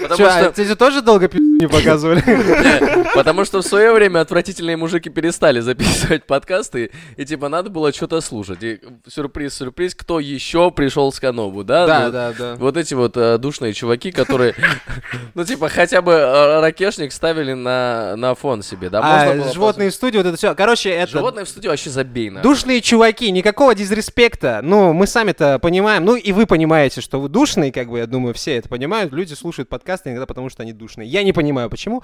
Потому 0.08 0.18
Чё, 0.18 0.26
а 0.34 0.42
что... 0.42 0.52
ты 0.52 0.64
же 0.64 0.76
тоже 0.76 1.02
долго 1.02 1.28
пи***? 1.28 1.40
Не 1.56 1.68
показывали. 1.68 2.22
Потому 3.14 3.44
что 3.44 3.62
в 3.62 3.66
свое 3.66 3.92
время 3.92 4.20
отвратительные 4.20 4.76
мужики 4.76 5.08
перестали 5.08 5.60
записывать 5.60 6.24
подкасты, 6.24 6.90
и 7.16 7.24
типа 7.24 7.48
надо 7.48 7.70
было 7.70 7.92
что-то 7.92 8.20
слушать. 8.20 8.62
И 8.62 8.80
сюрприз, 9.06 9.54
сюрприз, 9.54 9.94
кто 9.94 10.20
еще 10.20 10.70
пришел 10.70 11.12
с 11.12 11.18
Канобу, 11.18 11.64
да? 11.64 11.86
Да, 11.86 12.10
да, 12.10 12.32
да. 12.38 12.54
Вот 12.56 12.76
эти 12.76 12.94
вот 12.94 13.16
э, 13.16 13.38
душные 13.38 13.72
чуваки, 13.72 14.12
которые, 14.12 14.54
ну 15.34 15.44
типа 15.44 15.68
хотя 15.68 16.02
бы 16.02 16.12
э, 16.12 16.60
ракешник 16.60 17.12
ставили 17.12 17.54
на, 17.54 18.16
на 18.16 18.34
фон 18.34 18.62
себе, 18.62 18.90
да? 18.90 19.00
А, 19.02 19.52
животные 19.52 19.90
в 19.90 19.94
студии, 19.94 20.18
вот 20.18 20.26
это 20.26 20.36
все. 20.36 20.54
Короче, 20.54 20.90
это... 20.90 21.12
Животные 21.12 21.44
в 21.44 21.48
студии 21.48 21.68
вообще 21.68 21.90
забей 21.90 22.30
на. 22.30 22.42
Душные 22.42 22.80
чуваки, 22.80 23.30
никакого 23.30 23.74
дизреспекта. 23.74 24.60
Ну, 24.62 24.92
мы 24.92 25.06
сами-то 25.06 25.58
понимаем, 25.58 26.04
ну 26.04 26.16
и 26.16 26.32
вы 26.32 26.46
понимаете, 26.46 27.00
что 27.00 27.20
вы 27.20 27.28
душные, 27.28 27.72
как 27.72 27.88
бы, 27.88 27.98
я 27.98 28.06
думаю, 28.06 28.34
все 28.34 28.56
это 28.56 28.68
понимают. 28.68 29.12
Люди 29.12 29.34
слушают 29.34 29.68
подкасты 29.68 30.10
иногда 30.10 30.26
потому, 30.26 30.50
что 30.50 30.62
они 30.62 30.72
душные. 30.72 31.08
Я 31.08 31.22
не 31.22 31.32
понимаю, 31.32 31.45
почему. 31.68 32.02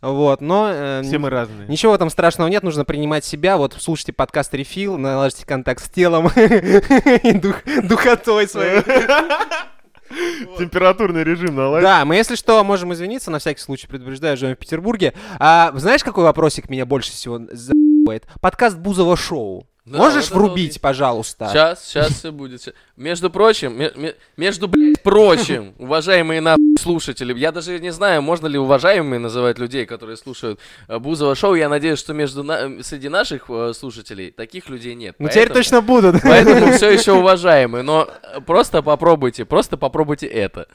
Вот, 0.00 0.40
но... 0.40 0.68
э, 0.72 1.02
Все 1.04 1.18
мы 1.18 1.30
разные. 1.30 1.68
Ничего 1.68 1.92
в 1.92 1.94
этом 1.94 2.10
страшного 2.10 2.48
нет, 2.48 2.62
нужно 2.62 2.84
принимать 2.84 3.24
себя. 3.24 3.56
Вот 3.56 3.76
слушайте 3.78 4.12
подкаст 4.12 4.52
Рефил, 4.54 4.98
наладите 4.98 5.46
контакт 5.46 5.84
с 5.84 5.88
телом 5.88 6.28
и 6.36 7.32
дух- 7.32 7.62
духотой 7.84 8.48
своей. 8.48 8.82
Температурный 10.58 11.24
режим 11.24 11.54
наладить. 11.56 11.84
Да, 11.84 12.04
мы, 12.04 12.16
если 12.16 12.34
что, 12.34 12.62
можем 12.64 12.92
извиниться, 12.92 13.30
на 13.30 13.38
всякий 13.38 13.60
случай 13.60 13.86
предупреждаю, 13.86 14.36
живем 14.36 14.56
в 14.56 14.58
Петербурге. 14.58 15.14
А 15.38 15.72
знаешь, 15.76 16.04
какой 16.04 16.24
вопросик 16.24 16.68
меня 16.68 16.84
больше 16.84 17.12
всего 17.12 17.40
за***ет? 17.50 18.26
Подкаст 18.40 18.76
Бузова 18.76 19.16
шоу. 19.16 19.66
Да, 19.84 19.98
Можешь 19.98 20.30
вот 20.30 20.34
вот 20.38 20.46
врубить, 20.48 20.66
есть. 20.66 20.80
пожалуйста? 20.80 21.48
Сейчас, 21.50 21.84
сейчас 21.84 22.10
все 22.10 22.30
будет. 22.30 22.72
Между 22.96 23.30
прочим, 23.30 23.76
ме- 23.76 23.90
ме- 23.96 24.14
между, 24.36 24.68
блядь, 24.68 25.02
прочим, 25.02 25.74
уважаемые 25.78 26.40
на 26.40 26.54
слушатели, 26.78 27.36
я 27.38 27.52
даже 27.52 27.78
не 27.78 27.90
знаю, 27.90 28.22
можно 28.22 28.46
ли 28.46 28.58
уважаемые 28.58 29.18
называть 29.20 29.58
людей, 29.58 29.86
которые 29.86 30.16
слушают 30.16 30.60
э, 30.88 30.98
Бузова 30.98 31.34
шоу. 31.34 31.54
Я 31.54 31.68
надеюсь, 31.68 31.98
что 31.98 32.12
между 32.12 32.42
на- 32.42 32.82
среди 32.82 33.08
наших 33.08 33.44
э, 33.48 33.72
слушателей 33.78 34.30
таких 34.30 34.68
людей 34.68 34.94
нет. 34.94 35.16
Ну, 35.18 35.28
теперь 35.28 35.50
точно 35.50 35.80
будут. 35.80 36.16
Поэтому 36.22 36.72
все 36.72 36.90
еще 36.98 37.12
уважаемые, 37.12 37.82
но 37.82 38.08
э, 38.22 38.40
просто 38.40 38.82
попробуйте, 38.82 39.44
просто 39.44 39.76
попробуйте 39.76 40.26
это. 40.26 40.66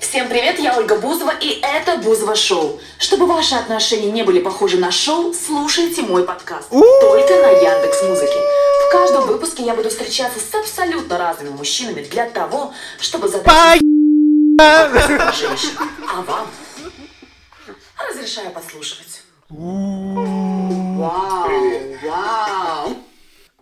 Всем 0.00 0.28
привет, 0.28 0.58
я 0.58 0.76
Ольга 0.76 0.98
Бузова, 0.98 1.32
и 1.40 1.60
это 1.62 1.98
Бузова 1.98 2.34
Шоу. 2.34 2.80
Чтобы 2.98 3.26
ваши 3.26 3.54
отношения 3.54 4.10
не 4.10 4.22
были 4.22 4.40
похожи 4.40 4.78
на 4.78 4.90
шоу, 4.90 5.34
слушайте 5.34 6.02
мой 6.02 6.24
подкаст. 6.24 6.70
Только 6.70 7.34
на 7.34 7.50
Яндекс 7.50 8.02
Музыке. 8.04 8.32
В 8.88 8.92
каждом 8.92 9.26
выпуске 9.26 9.64
я 9.64 9.74
буду 9.74 9.90
встречаться 9.90 10.38
с 10.40 10.54
абсолютно 10.54 11.18
разными 11.18 11.50
мужчинами 11.54 12.02
для 12.02 12.28
того, 12.28 12.72
чтобы 13.00 13.28
задать 13.28 13.81
женщин. 14.58 15.70
А 16.08 16.22
вам? 16.22 16.46
Разрешаю 18.10 18.50
послушать. 18.50 19.22
Вау, 19.48 21.06
вау. 22.04 22.96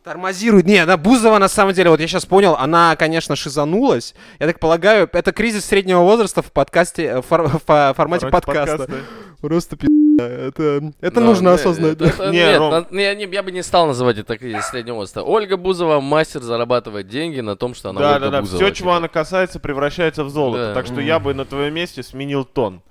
Тормозирует. 0.03 0.67
Не, 0.67 0.79
она 0.79 0.97
Бузова, 0.97 1.39
на 1.39 1.49
самом 1.49 1.75
деле, 1.75 1.91
вот 1.91 2.01
я 2.01 2.09
сейчас 2.09 2.25
понял, 2.25 2.57
она, 2.59 2.97
конечно, 2.97 3.37
шизанулась. 3.37 4.15
Я 4.39 4.47
так 4.47 4.59
полагаю, 4.59 5.09
это 5.13 5.33
кризис 5.33 5.65
среднего 5.67 6.01
возраста 6.01 6.43
в 6.43 6.51
подкасте, 6.53 7.05
э, 7.05 7.19
в 7.21 7.27
фор- 7.27 7.47
в 7.49 7.57
фо- 7.67 7.95
формате 7.95 7.95
Формате 7.95 8.31
подкаста. 8.31 8.79
подкаста. 8.79 9.05
Просто 9.41 9.77
пи***. 9.77 10.00
Это, 10.21 10.93
это 11.01 11.15
Да, 11.21 11.21
нужно 11.21 11.49
не, 11.51 11.55
осознать. 11.55 12.01
это- 12.01 12.31
Не, 12.31 12.39
Нет, 12.39 12.59
Ром. 12.59 12.71
на- 12.71 12.87
не, 12.91 13.15
не, 13.15 13.25
я 13.35 13.43
бы 13.43 13.51
не 13.53 13.63
стал 13.63 13.87
называть 13.87 14.19
это 14.19 14.35
среднего 14.63 14.95
возраста. 14.97 15.23
Ольга 15.23 15.57
Бузова 15.57 16.01
мастер 16.01 16.43
зарабатывать 16.43 17.09
деньги 17.09 17.41
на 17.41 17.57
том, 17.57 17.75
что 17.75 17.91
она 17.91 18.01
Да, 18.01 18.09
Ольга 18.15 18.21
да, 18.27 18.31
да. 18.31 18.41
Бузова, 18.43 18.57
Все, 18.59 18.67
типа. 18.67 18.77
чего 18.79 18.93
она 18.95 19.09
касается, 19.09 19.61
превращается 19.61 20.25
в 20.25 20.31
золото. 20.31 20.69
Да. 20.69 20.75
Так 20.75 20.87
что 20.87 21.01
я 21.01 21.19
бы 21.19 21.35
на 21.35 21.45
твоем 21.45 21.75
месте 21.75 22.03
сменил 22.03 22.45
тон. 22.45 22.83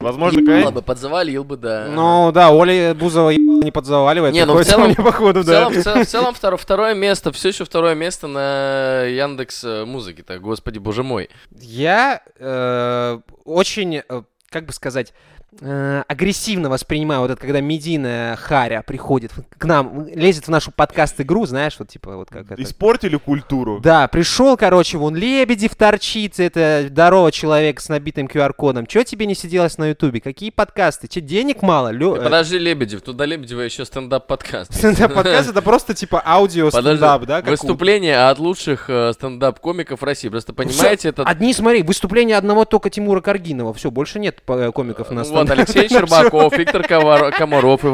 Возможно, 0.00 0.40
Ебало 0.40 0.52
конечно. 0.54 0.72
бы, 0.72 0.82
подзавалил 0.82 1.44
бы, 1.44 1.56
да. 1.56 1.86
Ну 1.88 2.30
да, 2.32 2.50
Оля 2.50 2.94
Бузова 2.94 3.30
ебало 3.30 3.62
не 3.62 3.70
подзаваливает. 3.70 4.34
Не, 4.34 4.44
ну 4.44 4.54
в 4.54 4.64
целом- 4.64 4.86
мне, 4.86 4.96
походу, 4.96 5.40
В 5.40 5.46
да. 5.46 5.52
целом, 5.70 5.72
в 5.72 5.82
целом, 5.82 6.04
в 6.04 6.08
целом 6.08 6.34
второ- 6.34 6.56
второе 6.58 6.94
место, 6.94 7.32
все 7.32 7.48
еще 7.48 7.64
второе 7.64 7.94
место 7.94 8.26
на 8.26 9.04
Яндекс 9.04 9.64
э, 9.64 9.84
музыке, 9.86 10.22
так, 10.22 10.42
господи, 10.42 10.78
боже 10.78 11.02
мой. 11.04 11.30
Я 11.58 12.20
э, 12.38 13.18
очень, 13.44 14.02
э, 14.06 14.22
как 14.50 14.66
бы 14.66 14.72
сказать, 14.72 15.14
агрессивно 15.60 16.68
воспринимаю 16.68 17.20
вот 17.20 17.30
это, 17.30 17.40
когда 17.40 17.60
медийная 17.60 18.36
харя 18.36 18.82
приходит 18.86 19.32
к 19.56 19.64
нам, 19.64 20.06
лезет 20.08 20.46
в 20.46 20.50
нашу 20.50 20.70
подкаст-игру, 20.72 21.46
знаешь, 21.46 21.76
вот 21.78 21.88
типа 21.88 22.16
вот 22.16 22.28
как 22.30 22.50
это. 22.50 22.62
Испортили 22.62 23.16
культуру. 23.16 23.80
Да, 23.80 24.08
пришел, 24.08 24.56
короче, 24.56 24.98
вон 24.98 25.14
Лебедев 25.14 25.74
торчит, 25.74 26.38
это 26.40 26.86
здоровый 26.88 27.32
человек 27.32 27.80
с 27.80 27.88
набитым 27.88 28.26
QR-кодом. 28.26 28.86
Чего 28.86 29.04
тебе 29.04 29.26
не 29.26 29.34
сиделось 29.34 29.78
на 29.78 29.88
Ютубе? 29.88 30.20
Какие 30.20 30.50
подкасты? 30.50 31.08
Че, 31.08 31.20
денег 31.20 31.62
мало? 31.62 31.90
Лё... 31.90 32.16
э, 32.16 32.22
Подожди, 32.24 32.58
Лебедев, 32.58 33.02
тут 33.02 33.16
до 33.16 33.24
Лебедева 33.24 33.60
еще 33.60 33.84
стендап-подкаст. 33.84 34.74
Стендап-подкаст 34.74 35.50
это 35.50 35.62
просто 35.62 35.94
типа 35.94 36.22
аудио 36.24 36.70
Подожди, 36.70 36.98
стендап, 36.98 37.24
да? 37.24 37.42
выступление 37.42 38.28
от 38.28 38.38
лучших 38.38 38.86
э, 38.88 39.12
стендап-комиков 39.12 40.02
России. 40.02 40.28
Просто 40.28 40.52
понимаете, 40.52 41.08
это... 41.08 41.22
Одни, 41.22 41.52
смотри, 41.52 41.82
выступление 41.82 42.36
одного 42.36 42.64
только 42.64 42.90
Тимура 42.90 43.20
Каргинова. 43.20 43.72
Все, 43.74 43.90
больше 43.90 44.18
нет 44.18 44.42
э, 44.48 44.72
комиков 44.72 45.10
на 45.10 45.22
Вот 45.22 45.43
стендап. 45.46 45.58
Алексей 45.58 45.88
Щербаков, 45.88 46.56
Виктор 46.56 46.82
Комаров, 46.86 47.84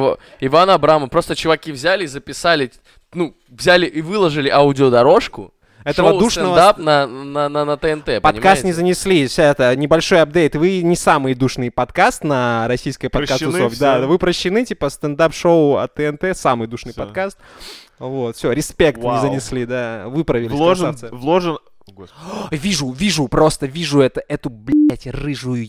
Иван 0.40 0.70
Абрамов. 0.70 1.10
Просто 1.10 1.34
чуваки 1.36 1.72
взяли 1.72 2.04
и 2.04 2.06
записали, 2.06 2.70
ну, 3.14 3.34
взяли 3.48 3.86
и 3.86 4.02
выложили 4.02 4.48
аудиодорожку. 4.48 5.52
Этого 5.82 6.10
шоу 6.10 6.20
душного 6.20 6.54
стендап 6.54 6.78
на, 6.78 7.06
на, 7.06 7.48
на, 7.48 7.64
на 7.64 7.76
ТНТ, 7.78 8.20
Подкаст 8.20 8.24
не 8.24 8.72
понимаете? 8.72 8.72
занесли, 8.74 9.26
вся 9.26 9.44
это 9.44 9.74
небольшой 9.76 10.20
апдейт. 10.20 10.54
Вы 10.54 10.82
не 10.82 10.94
самый 10.94 11.34
душный 11.34 11.70
подкаст 11.70 12.22
на 12.22 12.68
российской 12.68 13.08
подкаст 13.08 13.40
Прощены 13.42 13.70
Да, 13.78 13.96
все. 13.98 14.06
вы 14.06 14.18
прощены, 14.18 14.66
типа 14.66 14.90
стендап-шоу 14.90 15.76
от 15.76 15.94
ТНТ, 15.94 16.36
самый 16.36 16.68
душный 16.68 16.92
Всё. 16.92 17.02
подкаст. 17.02 17.38
Вот, 17.98 18.36
все, 18.36 18.52
респект 18.52 18.98
не 18.98 19.04
Вау. 19.04 19.20
занесли, 19.22 19.64
да, 19.66 20.04
выправились, 20.06 20.50
Вложен, 20.50 20.90
красавцы. 20.92 21.14
вложен... 21.14 21.58
Господи. 21.92 22.20
Вижу, 22.50 22.90
вижу, 22.90 23.28
просто 23.28 23.66
вижу 23.66 24.00
это, 24.00 24.22
эту, 24.28 24.50
блядь, 24.50 25.06
рыжую 25.06 25.68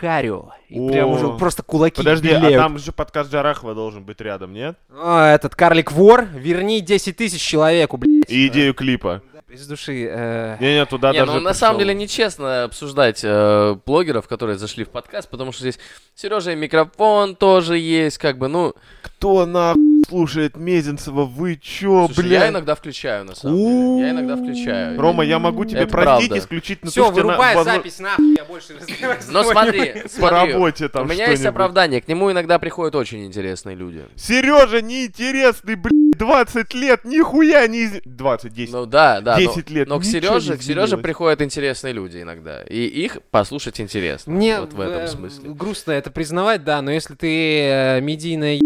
харю. 0.00 0.50
И 0.68 0.74
прям 0.88 1.10
О. 1.10 1.12
уже 1.12 1.28
просто 1.36 1.62
кулаки 1.62 1.96
Подожди, 1.96 2.28
а 2.30 2.40
белеют. 2.40 2.62
там 2.62 2.78
же 2.78 2.92
подкаст 2.92 3.30
Джарахова 3.32 3.74
должен 3.74 4.04
быть 4.04 4.20
рядом, 4.20 4.52
нет? 4.52 4.76
А, 4.90 5.34
этот 5.34 5.54
карлик 5.54 5.92
вор, 5.92 6.24
верни 6.24 6.80
10 6.80 7.16
тысяч 7.16 7.40
человеку, 7.40 7.96
блядь. 7.96 8.30
И 8.30 8.46
идею 8.48 8.74
клипа. 8.74 9.22
Из 9.48 9.66
души. 9.66 10.06
э, 10.08 10.56
Не-не, 10.60 10.86
туда 10.86 11.10
Не, 11.10 11.18
даже 11.18 11.32
ну 11.32 11.40
на 11.40 11.54
самом 11.54 11.80
деле 11.80 11.92
нечестно 11.92 12.64
обсуждать 12.64 13.22
э, 13.24 13.76
блогеров, 13.84 14.28
которые 14.28 14.56
зашли 14.56 14.84
в 14.84 14.90
подкаст, 14.90 15.28
потому 15.28 15.50
что 15.50 15.62
здесь 15.62 15.80
Сережа 16.14 16.52
и 16.52 16.54
микрофон 16.54 17.34
тоже 17.34 17.76
есть, 17.76 18.18
как 18.18 18.38
бы, 18.38 18.46
ну... 18.46 18.74
Кто 19.02 19.46
нахуй 19.46 19.89
слушает 20.10 20.56
Мезенцева? 20.56 21.24
Вы 21.24 21.56
чё, 21.56 22.06
Слушай, 22.06 22.28
бля? 22.28 22.44
я 22.44 22.48
иногда 22.50 22.74
включаю, 22.74 23.24
на 23.24 23.34
самом 23.34 23.56
деле. 23.56 24.00
Я 24.00 24.10
иногда 24.10 24.36
включаю. 24.36 25.00
Рома, 25.00 25.24
я 25.24 25.38
могу 25.38 25.64
тебе 25.64 25.80
Это 25.80 25.90
простить 25.90 26.28
правда. 26.28 26.38
исключительно 26.38 26.90
Все, 26.90 27.04
то, 27.06 27.12
что 27.12 27.20
на- 27.22 27.26
вырубай 27.28 27.54
возможно, 27.54 27.78
запись, 27.82 27.98
нахуй, 28.00 28.34
я 28.36 28.44
больше 28.44 28.74
Но 29.30 29.44
смотри, 29.44 29.92
по 30.02 30.08
смотри, 30.08 30.52
работе 30.52 30.88
там 30.88 31.02
у 31.02 31.04
меня 31.06 31.14
есть 31.26 31.26
что-нибудь. 31.40 31.46
оправдание, 31.46 32.00
к 32.02 32.08
нему 32.08 32.30
иногда 32.30 32.58
приходят 32.58 32.94
очень 32.96 33.24
интересные 33.24 33.76
люди. 33.76 34.04
Сережа 34.16 34.82
неинтересный, 34.82 35.76
блядь, 35.76 35.92
20 36.18 36.74
лет, 36.74 37.04
нихуя 37.04 37.66
не... 37.68 37.78
из- 37.84 38.00
20, 38.04 38.52
10. 38.52 38.72
Ну 38.74 38.86
да, 38.86 39.20
да. 39.20 39.38
10 39.38 39.70
но, 39.70 39.74
лет, 39.76 39.88
Но 39.88 39.98
к 39.98 40.04
ничего 40.04 40.18
не 40.18 40.26
Сереже, 40.40 40.56
к 40.58 40.62
Сереже 40.62 40.80
изменилось. 40.86 41.02
приходят 41.02 41.40
интересные 41.42 41.94
люди 41.94 42.20
иногда. 42.20 42.62
И 42.64 42.84
их 42.84 43.18
послушать 43.30 43.80
интересно. 43.80 44.32
Мне 44.32 44.60
вот 44.60 44.72
в 44.74 44.80
этом 44.80 45.02
э, 45.02 45.08
смысле. 45.08 45.50
грустно 45.50 45.92
это 45.92 46.10
признавать, 46.10 46.64
да, 46.64 46.82
но 46.82 46.90
если 46.90 47.14
ты 47.14 47.60
э, 47.62 48.00
медийная 48.00 48.58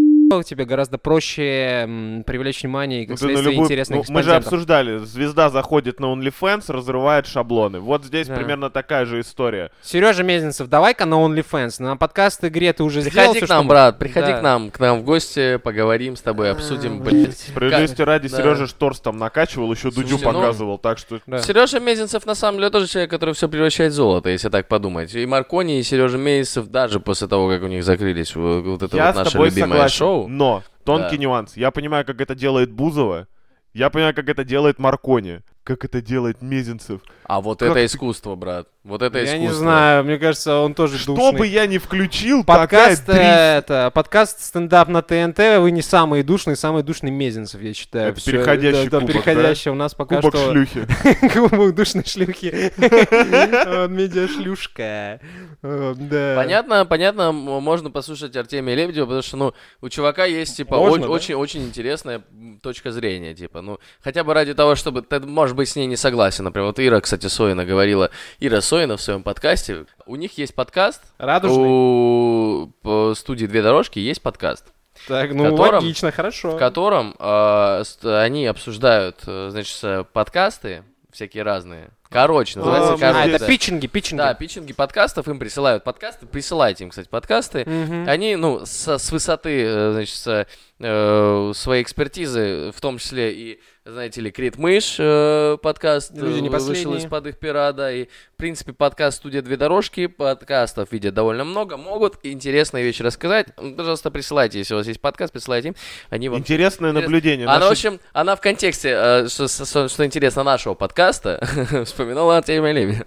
тебе 0.44 0.64
гораздо 0.64 0.98
проще 0.98 2.22
привлечь 2.26 2.62
внимание 2.62 3.02
и, 3.02 3.06
как 3.06 3.12
Ну, 3.12 3.16
следствие, 3.28 3.50
любую- 3.52 3.66
интересных 3.66 4.08
ну, 4.08 4.14
мы 4.14 4.22
же 4.22 4.34
обсуждали, 4.34 4.98
звезда 4.98 5.50
заходит 5.50 6.00
на 6.00 6.06
OnlyFans, 6.06 6.70
разрывает 6.72 7.26
шаблоны. 7.26 7.80
Вот 7.80 8.04
здесь 8.04 8.26
Да. 8.28 8.34
примерно 8.34 8.70
такая 8.70 9.04
же 9.04 9.20
история. 9.20 9.70
Сережа 9.82 10.22
Мезенцев, 10.22 10.68
давай-ка 10.68 11.04
на 11.06 11.14
OnlyFans. 11.16 11.82
На 11.82 11.96
подкаст 11.96 12.44
игре 12.44 12.72
ты 12.72 12.82
уже 12.82 13.00
сделал 13.02 13.32
Приходи 13.32 13.46
к 13.46 13.48
нам, 13.48 13.62
что 13.64 13.68
брат, 13.68 13.98
приходи 13.98 14.32
Да. 14.32 14.38
к 14.38 14.42
нам, 14.42 14.70
к 14.70 14.80
нам 14.80 15.00
в 15.00 15.04
гости, 15.04 15.56
поговорим 15.58 16.16
с 16.16 16.20
тобой, 16.22 16.50
обсудим, 16.50 17.00
блядь. 17.00 17.38
Справедливости 17.38 18.02
ради, 18.02 18.28
да. 18.28 18.36
Сережа 18.36 18.66
Шторс 18.66 19.00
там 19.00 19.18
накачивал, 19.18 19.72
еще 19.72 19.90
Дудю 19.90 20.18
ну- 20.18 20.32
показывал, 20.32 20.78
так 20.78 20.98
что... 20.98 21.20
Да. 21.26 21.38
Сережа 21.38 21.80
Мезенцев 21.80 22.26
на 22.26 22.34
самом 22.34 22.58
деле 22.58 22.70
тоже 22.70 22.86
человек, 22.88 23.10
который 23.10 23.34
все 23.34 23.48
превращает 23.48 23.92
в 23.92 23.94
золото, 23.94 24.30
если 24.30 24.48
так 24.48 24.68
подумать. 24.68 25.14
И 25.14 25.24
Маркони, 25.26 25.78
и 25.78 25.82
Сережа 25.82 26.18
Мезенцев 26.18 26.66
даже 26.68 27.00
после 27.00 27.28
того, 27.28 27.48
как 27.48 27.62
у 27.62 27.66
них 27.66 27.84
закрылись 27.84 28.34
вот, 28.34 28.82
это 28.82 28.96
Я 28.96 29.06
вот 29.12 29.24
наше 29.24 29.38
любимое 29.38 29.52
согласен, 29.72 29.96
шоу. 29.96 30.13
Но 30.28 30.62
тонкий 30.84 31.16
Да. 31.16 31.22
нюанс. 31.22 31.56
Я 31.56 31.70
понимаю, 31.70 32.04
как 32.04 32.20
это 32.20 32.34
делает 32.34 32.70
Бузова, 32.70 33.26
я 33.72 33.90
понимаю, 33.90 34.14
как 34.14 34.28
это 34.28 34.44
делает 34.44 34.78
Маркони, 34.78 35.40
как 35.64 35.84
это 35.84 36.00
делает 36.00 36.42
Мезенцев. 36.42 37.00
А 37.24 37.40
вот 37.40 37.58
Как 37.58 37.70
это 37.70 37.84
искусство, 37.86 38.34
брат. 38.34 38.68
Вот 38.84 39.00
это 39.00 39.16
Я 39.16 39.24
искусство. 39.24 39.42
не 39.46 39.48
знаю, 39.48 40.04
мне 40.04 40.18
кажется, 40.18 40.58
он 40.58 40.74
тоже 40.74 40.98
Что 40.98 41.14
душный. 41.14 41.38
бы 41.38 41.46
я 41.46 41.66
ни 41.66 41.78
включил, 41.78 42.44
Подкаст, 42.44 43.06
такая 43.06 43.56
э, 43.56 43.58
это, 43.60 43.90
подкаст 43.94 44.42
стендап 44.42 44.88
на 44.88 45.00
ТНТ, 45.00 45.38
вы 45.60 45.70
не 45.70 45.80
самые 45.80 46.22
душные, 46.22 46.54
самый 46.54 46.82
душный 46.82 47.10
Мезенцев, 47.10 47.62
я 47.62 47.72
считаю. 47.72 48.10
Это 48.10 48.20
Всё, 48.20 48.32
переходящий 48.32 48.90
да, 48.90 49.00
да, 49.00 49.00
кубок, 49.00 49.14
переходящий. 49.14 49.70
У 49.70 49.74
нас 49.74 49.94
пока 49.94 50.16
кубок 50.20 50.34
что... 50.36 50.52
шлюхи. 50.52 50.86
Кубок 51.32 51.74
душной 51.74 52.04
шлюхи. 52.04 52.72
Медиашлюшка. 53.88 55.18
Да. 55.62 56.34
Понятно, 56.36 56.84
понятно, 56.84 57.32
можно 57.32 57.90
послушать 57.90 58.36
Артемия 58.36 58.74
Лебедева, 58.74 59.06
потому 59.06 59.22
что, 59.22 59.38
ну, 59.38 59.54
у 59.80 59.88
чувака 59.88 60.26
есть, 60.26 60.58
типа, 60.58 60.76
Можно, 60.76 61.06
о- 61.06 61.08
да? 61.08 61.14
очень, 61.14 61.36
очень 61.36 61.62
интересная 61.62 62.20
точка 62.60 62.92
зрения, 62.92 63.34
типа, 63.34 63.62
ну, 63.62 63.78
хотя 64.02 64.24
бы 64.24 64.34
ради 64.34 64.52
того, 64.52 64.74
чтобы, 64.74 65.00
ты, 65.00 65.20
может 65.20 65.56
быть, 65.56 65.70
с 65.70 65.76
ней 65.76 65.86
не 65.86 65.96
согласен, 65.96 66.44
например, 66.44 66.66
вот 66.66 66.78
Ира, 66.78 67.00
кстати, 67.00 67.28
Соина 67.28 67.64
говорила, 67.64 68.10
Ира 68.40 68.60
Соина 68.60 68.73
в 68.74 68.98
своем 68.98 69.22
подкасте, 69.22 69.86
у 70.04 70.16
них 70.16 70.36
есть 70.36 70.52
подкаст, 70.52 71.00
Радужный. 71.16 71.64
у 71.64 73.14
студии 73.14 73.46
«Две 73.46 73.62
дорожки» 73.62 74.00
есть 74.00 74.20
подкаст, 74.20 74.64
Так, 75.06 75.32
ну 75.32 75.44
котором- 75.50 75.76
логично, 75.84 76.10
хорошо. 76.10 76.56
в 76.56 76.58
котором 76.58 77.14
э, 77.18 77.82
они 78.02 78.46
обсуждают, 78.46 79.20
э, 79.28 79.48
значит, 79.52 79.78
э, 79.84 80.04
подкасты 80.12 80.82
всякие 81.12 81.44
разные. 81.44 81.90
Короче, 82.10 82.58
называется 82.58 82.92
А, 82.92 82.94
А, 82.94 82.98
короче. 82.98 83.30
это 83.30 83.46
питчинги, 83.46 83.86
питчинги. 83.88 84.18
Да, 84.18 84.34
питчинги 84.34 84.72
подкастов, 84.72 85.26
им 85.28 85.38
присылают 85.38 85.82
подкасты, 85.84 86.26
присылайте 86.26 86.84
им, 86.84 86.90
кстати, 86.90 87.08
подкасты. 87.08 87.64
Мгм. 87.64 88.08
Они, 88.08 88.36
ну, 88.36 88.64
со- 88.66 88.98
с 88.98 89.10
высоты, 89.12 89.64
э, 89.64 89.92
значит, 89.92 90.14
с, 90.14 90.46
э, 90.80 91.52
своей 91.54 91.82
экспертизы, 91.82 92.70
в 92.74 92.80
том 92.80 92.98
числе 92.98 93.32
и, 93.32 93.60
знаете 93.84 94.20
ли, 94.20 94.30
Крит 94.30 94.58
Мышь 94.58 94.96
э, 95.00 95.56
подкаст 95.60 96.12
Люди 96.14 96.38
не 96.40 96.48
вышел 96.50 96.94
из-под 96.94 97.26
их 97.28 97.38
пера, 97.38 97.72
да, 97.72 97.90
и, 97.92 98.06
принципе, 98.44 98.74
подкаст 98.74 99.16
«Студия 99.16 99.40
Две 99.40 99.56
дорожки», 99.56 100.06
подкастов 100.06 100.92
видят 100.92 101.14
довольно 101.14 101.44
много, 101.44 101.78
могут 101.78 102.16
интересные 102.24 102.84
вещи 102.84 103.00
рассказать. 103.00 103.46
Пожалуйста, 103.56 104.10
присылайте, 104.10 104.58
если 104.58 104.74
у 104.74 104.76
вас 104.76 104.86
есть 104.86 105.00
подкаст, 105.00 105.32
присылайте 105.32 105.68
им, 105.68 105.76
они 106.10 106.28
вам 106.28 106.40
Интересное 106.40 106.90
Интерес- 106.90 107.04
наблюдение. 107.04 107.46
она, 107.46 107.56
в 107.56 107.60
Наши- 107.60 107.72
общем, 107.72 108.00
она 108.12 108.36
в 108.36 108.42
контексте, 108.42 108.90
э, 108.94 109.28
что, 109.28 109.48
что- 109.48 109.88
что 109.88 110.04
интересно 110.04 110.42
нашего 110.42 110.74
подкаста, 110.74 111.40
вспоминала 111.86 112.36
Артемия. 112.36 113.06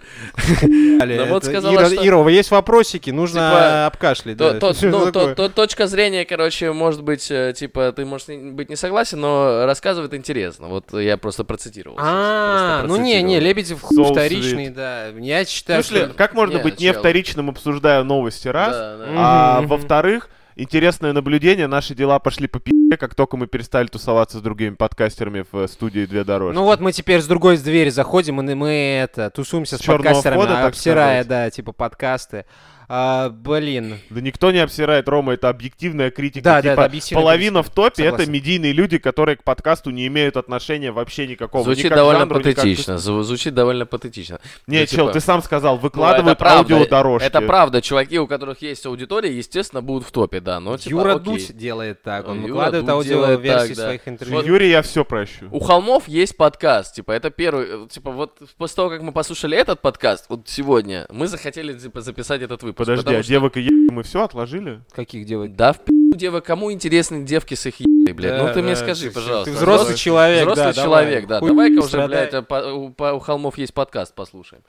Далее, 0.98 1.20
Ну 1.20 1.26
вот 1.26 1.44
сказала, 1.44 1.72
Ира, 1.72 1.86
что- 1.86 2.04
Ира, 2.04 2.28
есть 2.30 2.50
вопросики, 2.50 3.10
нужно 3.10 3.48
Типа, 3.48 3.86
обкашлять. 3.86 4.38
Ну, 5.38 5.48
точка 5.50 5.86
зрения, 5.86 6.24
короче, 6.24 6.72
может 6.72 7.04
быть, 7.04 7.30
э, 7.30 7.52
типа, 7.56 7.92
ты 7.92 8.04
можешь 8.04 8.26
не- 8.26 8.50
быть 8.50 8.70
не 8.70 8.74
согласен, 8.76 9.20
но 9.20 9.66
рассказывает 9.66 10.14
интересно. 10.14 10.66
Вот 10.66 10.92
я 10.94 11.16
просто 11.16 11.44
процитировал. 11.44 11.96
А, 12.00 12.82
ну 12.88 12.96
не, 12.96 13.22
не. 13.22 13.38
Лебедев 13.38 13.84
вторичный, 13.84 14.70
да. 14.70 15.10
Я 15.28 15.44
В 15.44 15.48
считаю, 15.48 15.82
смысле, 15.82 16.06
что... 16.06 16.14
как 16.14 16.34
можно 16.34 16.56
Не, 16.56 16.62
быть 16.62 16.80
не 16.80 16.86
чел. 16.90 16.98
вторичным, 17.00 17.50
обсуждая 17.50 18.02
новости, 18.02 18.48
раз? 18.48 18.72
Да, 18.76 18.96
да. 18.96 19.04
А 19.16 19.58
Мгм. 19.60 19.68
во-вторых, 19.68 20.30
интересное 20.56 21.12
наблюдение, 21.12 21.66
наши 21.66 21.94
дела 21.94 22.18
пошли 22.18 22.46
по 22.46 22.58
пи***е, 22.60 22.96
как 22.96 23.14
только 23.14 23.36
мы 23.36 23.46
перестали 23.46 23.86
тусоваться 23.88 24.38
с 24.38 24.40
другими 24.40 24.74
подкастерами 24.74 25.44
в 25.52 25.56
э, 25.64 25.68
студии 25.68 26.06
«Две 26.06 26.24
дорожки». 26.24 26.54
Ну 26.56 26.64
вот 26.64 26.80
мы 26.80 26.92
теперь 26.92 27.20
с 27.20 27.26
другой 27.26 27.58
двери 27.58 27.90
заходим, 27.90 28.40
и 28.40 28.54
мы 28.54 28.70
это, 28.70 29.30
тусуемся 29.30 29.76
с, 29.76 29.82
С 29.82 29.84
подкастерами, 29.84 30.38
входа, 30.40 30.66
обсирая, 30.66 31.22
сказать. 31.22 31.28
да, 31.28 31.50
типа 31.50 31.72
подкасты. 31.72 32.46
А, 32.90 33.28
блин. 33.28 33.98
Да 34.08 34.20
никто 34.22 34.50
не 34.50 34.60
обсирает, 34.60 35.08
Рома, 35.08 35.34
это 35.34 35.50
объективная 35.50 36.10
критика. 36.10 36.42
Да, 36.44 36.54
да, 36.56 36.62
типа, 36.62 36.72
это 36.72 36.84
объективная 36.84 37.22
половина 37.22 37.62
в 37.62 37.68
топе 37.70 38.04
Согласен. 38.04 38.22
это 38.22 38.30
медийные 38.30 38.72
люди, 38.72 38.96
которые 38.96 39.36
к 39.36 39.44
подкасту 39.44 39.90
не 39.90 40.06
имеют 40.06 40.38
отношения 40.38 40.90
вообще 40.90 41.26
никакого. 41.26 41.60
ни 41.62 41.64
Звучит 41.74 41.92
к 41.92 41.94
довольно 41.94 42.20
жанру, 42.20 42.38
ни 42.38 42.42
патетично. 42.44 42.94
зву- 42.94 43.22
Звучит 43.22 43.52
довольно 43.52 43.84
патетично. 43.84 44.40
Не, 44.66 44.80
Ну, 44.80 44.86
чел, 44.86 45.06
типа, 45.06 45.12
ты 45.12 45.20
сам 45.20 45.42
сказал, 45.42 45.74
ну, 45.76 45.82
выкладывают 45.82 46.38
это 46.38 46.44
правда, 46.44 46.74
аудиодорожки. 46.74 47.26
Это 47.26 47.40
правда. 47.42 47.82
Чуваки, 47.82 48.18
у 48.18 48.26
которых 48.26 48.62
есть 48.62 48.86
аудитория, 48.86 49.36
естественно, 49.36 49.82
будут 49.82 50.08
в 50.08 50.10
топе, 50.10 50.40
да. 50.40 50.58
Но, 50.58 50.78
типа, 50.78 50.90
Юра 50.90 51.14
окей. 51.16 51.24
Дудь 51.24 51.56
делает 51.58 52.02
так, 52.02 52.26
он 52.26 52.38
Юра 52.38 52.48
выкладывает 52.48 52.88
аудиоверсии 52.88 53.68
так, 53.68 53.76
да. 53.76 53.82
своих 53.84 54.08
интервью. 54.08 54.40
Юрий, 54.40 54.70
я 54.70 54.80
все 54.80 55.04
прощу. 55.04 55.48
У 55.50 55.58
холмов 55.60 56.08
есть 56.08 56.38
подкаст, 56.38 56.94
типа, 56.94 57.12
это 57.12 57.28
первый, 57.28 57.84
э, 57.84 57.88
типа, 57.90 58.10
вот 58.12 58.38
после 58.56 58.76
того, 58.76 58.88
как 58.88 59.02
мы 59.02 59.12
послушали 59.12 59.58
этот 59.58 59.82
подкаст, 59.82 60.24
вот 60.30 60.48
сегодня, 60.48 61.06
мы 61.10 61.26
захотели, 61.26 61.76
типа, 61.78 62.00
записать 62.00 62.40
этот 62.40 62.62
выпуск. 62.62 62.77
Подожди, 62.78 63.02
потому 63.02 63.18
а 63.18 63.22
что- 63.22 63.28
девок 63.30 63.56
и 63.58 63.60
е- 63.60 63.90
мы 63.90 64.02
все 64.02 64.22
отложили? 64.24 64.80
Каких 64.92 65.26
делать? 65.26 65.54
Да, 65.56 65.74
в 65.74 66.16
девок, 66.16 66.44
кому 66.46 66.72
интересны 66.72 67.22
девки 67.24 67.54
с 67.54 67.66
их 67.66 67.80
ебой, 67.80 68.12
блядь? 68.14 68.38
ну 68.40 68.46
Да, 68.46 68.52
ты 68.54 68.62
мне 68.62 68.74
скажи, 68.76 69.08
ты- 69.08 69.14
пожалуйста. 69.14 69.50
Ты 69.50 69.56
взрослый 69.56 69.96
человек, 69.96 70.42
Взрослый 70.42 70.66
да, 70.74 70.82
давай. 70.82 71.04
человек, 71.04 71.26
да. 71.28 71.40
Давай-ка 71.40 71.84
уже, 71.84 72.06
блядь, 72.06 72.46
по- 72.48 72.72
у, 72.72 72.90
по- 72.90 73.12
у 73.12 73.18
холмов 73.18 73.58
есть 73.58 73.74
подкаст, 73.74 74.14
послушаем. 74.14 74.62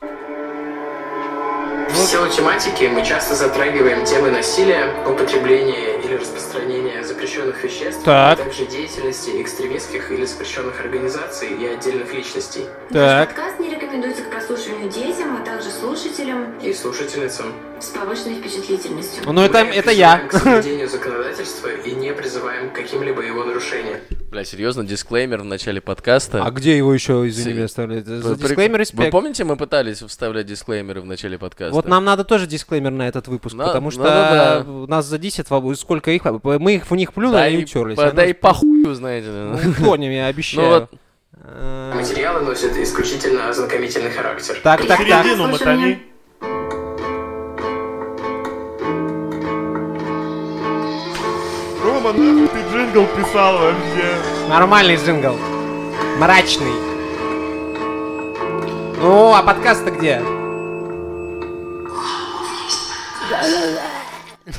В 1.89 1.92
SEO 2.01 2.30
тематике 2.36 2.89
мы 2.89 3.04
часто 3.04 3.34
затрагиваем 3.36 4.06
темы 4.06 4.30
насилия, 4.30 4.94
употребления 5.08 5.88
или 6.03 6.15
распространения 6.15 7.03
запрещенных 7.03 7.63
веществ, 7.63 8.03
Так. 8.03 8.39
а 8.39 8.44
также 8.44 8.65
деятельности 8.65 9.41
экстремистских 9.41 10.12
или 10.12 10.25
запрещенных 10.25 10.79
организаций 10.79 11.50
и 11.50 11.65
отдельных 11.68 12.13
личностей. 12.13 12.65
Так. 12.89 12.94
Наш 12.94 13.27
подкаст 13.27 13.60
не 13.60 13.70
рекомендуется 13.70 14.24
к 14.24 14.29
прослушиванию 14.32 14.89
детям, 14.89 15.38
а 15.41 15.46
также 15.46 15.70
слушателям 15.70 16.58
И 16.60 16.74
слушательницам. 16.74 17.53
с 17.79 17.88
повышенной 17.88 18.36
впечатлительностью. 18.36 19.24
Ну 19.32 19.41
это, 19.41 19.63
Мы 19.63 19.72
это 19.72 19.91
я. 19.91 20.20
к 20.27 20.32
соблюдению 20.34 20.89
законодательства 20.89 21.70
и 21.70 21.91
не 21.91 22.13
призываем 22.13 22.70
к 22.72 22.74
каким-либо 22.75 23.22
его 23.22 23.44
нарушениям. 23.44 23.98
Бля, 24.32 24.44
серьезно, 24.44 24.84
дисклеймер 24.84 25.41
в 25.41 25.46
начале 25.46 25.82
подкаста. 25.82 26.43
А 26.45 26.52
где 26.52 26.78
его 26.78 26.93
еще, 26.93 27.28
извини 27.28 27.50
Си- 27.52 27.54
меня, 27.56 27.65
оставлять? 27.65 28.06
За 28.06 28.30
Вы- 28.30 28.36
дисклеймер 28.36 28.73
Вы 28.78 28.80
респект. 28.80 29.12
помните, 29.12 29.43
мы 29.43 29.56
пытались 29.58 30.04
вставлять 30.04 30.45
дисклеймеры 30.45 31.02
в 31.02 31.06
начале 31.06 31.38
подкаста? 31.39 31.73
Вот 31.73 31.88
нам 31.88 32.06
надо 32.06 32.23
тоже 32.23 32.45
дисклеймер 32.45 32.91
на 32.91 33.08
этот 33.08 33.28
выпуск, 33.28 33.56
На- 33.56 33.65
потому 33.67 33.89
что 33.91 34.04
надо, 34.04 34.65
нас 34.88 35.06
задисят, 35.06 35.50
сколько 35.89 36.12
их, 36.12 36.21
мы 36.43 36.75
их 36.75 36.89
в 36.91 36.95
них 36.95 37.13
плюнули, 37.13 37.34
да 37.38 37.43
они 37.45 37.63
и, 37.63 37.93
а 37.97 38.12
да 38.12 38.25
и 38.25 38.34
похую, 38.34 38.93
знаете 38.93 39.25
ли. 39.28 39.34
Ну, 39.34 39.71
утонем, 39.71 40.12
я 40.12 40.23
Ну 40.25 40.30
обещаю. 40.30 40.69
вот, 40.69 40.89
Э, 41.41 41.93
Материалы 41.95 42.41
носят 42.41 42.75
исключительно 42.78 43.49
ознакомительный 43.49 44.12
характер. 44.12 44.60
Так, 44.62 44.86
так, 44.86 44.97
так. 45.08 45.25
Середину 45.25 45.47
мотани. 45.47 45.99
Рома, 51.84 52.13
нахуй 52.13 52.47
ты 52.49 52.60
джингл 52.71 53.06
писал 53.17 53.58
вообще? 53.58 54.15
Нормальный 54.47 54.95
джингл. 54.95 55.38
Мрачный. 56.19 56.73
Ну, 59.02 59.34
а 59.34 59.41
подкаст-то 59.41 59.91
где? 59.91 60.21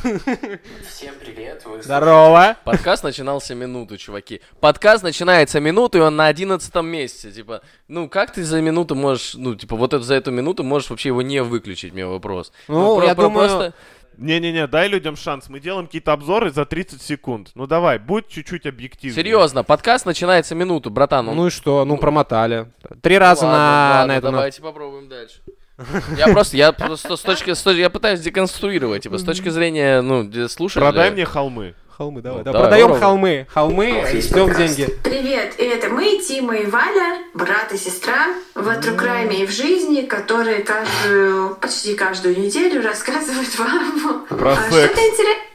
Всем 0.89 1.15
привет, 1.21 1.65
вы 1.65 1.83
Здорово. 1.83 2.57
подкаст 2.65 3.03
начинался 3.03 3.55
минуту, 3.55 3.97
чуваки. 3.97 4.41
Подкаст 4.61 5.03
начинается 5.03 5.59
минуту, 5.59 5.99
и 5.99 6.01
он 6.03 6.17
на 6.17 6.27
одиннадцатом 6.27 6.87
месяце. 6.87 7.33
Типа, 7.33 7.63
ну 7.89 8.09
как 8.09 8.33
ты 8.33 8.45
за 8.45 8.61
минуту 8.61 8.95
можешь, 8.95 9.35
ну, 9.35 9.55
типа, 9.55 9.77
вот 9.77 9.93
это, 9.95 10.05
за 10.05 10.15
эту 10.15 10.31
минуту 10.31 10.63
можешь 10.65 10.91
вообще 10.91 11.09
его 11.09 11.23
не 11.23 11.43
выключить, 11.43 11.93
мне 11.93 12.07
вопрос. 12.07 12.53
Ну, 12.69 12.99
про- 12.99 13.07
я 13.07 13.15
про- 13.15 13.23
думаю- 13.25 13.49
просто- 13.49 13.75
Не-не-не, 14.19 14.67
дай 14.67 14.87
людям 14.89 15.17
шанс. 15.17 15.49
Мы 15.49 15.61
делаем 15.61 15.87
какие-то 15.87 16.13
обзоры 16.13 16.51
за 16.51 16.67
30 16.67 17.01
секунд. 17.01 17.51
Ну 17.55 17.67
давай, 17.67 17.99
будь 17.99 18.29
чуть-чуть 18.29 18.67
объективнее. 18.67 19.15
Серьезно, 19.17 19.65
подкаст 19.65 20.05
начинается 20.05 20.55
минуту, 20.55 20.91
братан. 20.91 21.27
он- 21.29 21.37
Ну 21.37 21.47
и 21.47 21.51
что? 21.51 21.85
Ну, 21.87 21.97
промотали. 21.97 22.71
Три 23.01 23.17
раза 23.19 23.47
Ладно, 23.47 23.59
на, 23.59 23.91
ладно, 24.01 24.07
на 24.13 24.17
это... 24.19 24.27
на- 24.27 24.33
давайте 24.33 24.61
попробуем 24.61 25.09
дальше. 25.09 25.41
Я 26.17 26.29
просто, 26.29 26.57
я 26.57 26.73
просто 26.73 27.17
с 27.17 27.21
точки, 27.21 27.53
с 27.55 27.63
точки- 27.63 27.81
я 27.81 27.91
пытаюсь 27.91 28.21
деконструировать, 28.21 29.03
типа, 29.03 29.19
с 29.19 29.25
точки 29.25 29.49
зрения, 29.49 30.01
ну, 30.03 30.31
слушателя. 30.49 30.83
Продай 30.83 31.11
мне 31.11 31.25
холмы. 31.25 31.75
Холмы, 32.01 32.23
давай. 32.23 32.39
Ну, 32.39 32.45
да. 32.45 32.53
давай, 32.53 32.69
Продаем 32.69 32.87
попробуй. 32.87 33.01
холмы. 33.01 33.47
Холмы, 33.53 34.05
ждем 34.23 34.55
деньги. 34.55 34.87
Привет, 35.05 35.55
и 35.59 35.65
это 35.65 35.91
мы, 35.91 36.19
Тима 36.27 36.57
и 36.57 36.65
Валя, 36.65 37.19
брат 37.35 37.73
и 37.75 37.77
сестра 37.77 38.29
в 38.55 38.67
Crime 38.67 39.35
и 39.35 39.45
в 39.47 39.51
жизни, 39.51 40.03
которые 40.07 40.63
каждую, 40.63 41.57
почти 41.57 41.95
каждую 41.95 42.39
неделю 42.41 42.83
рассказывают 42.83 43.59
вам 43.59 44.27
Про 44.29 44.53
а, 44.53 44.57
секс. 44.57 44.69
что-то 44.69 45.01
интересное. 45.01 45.51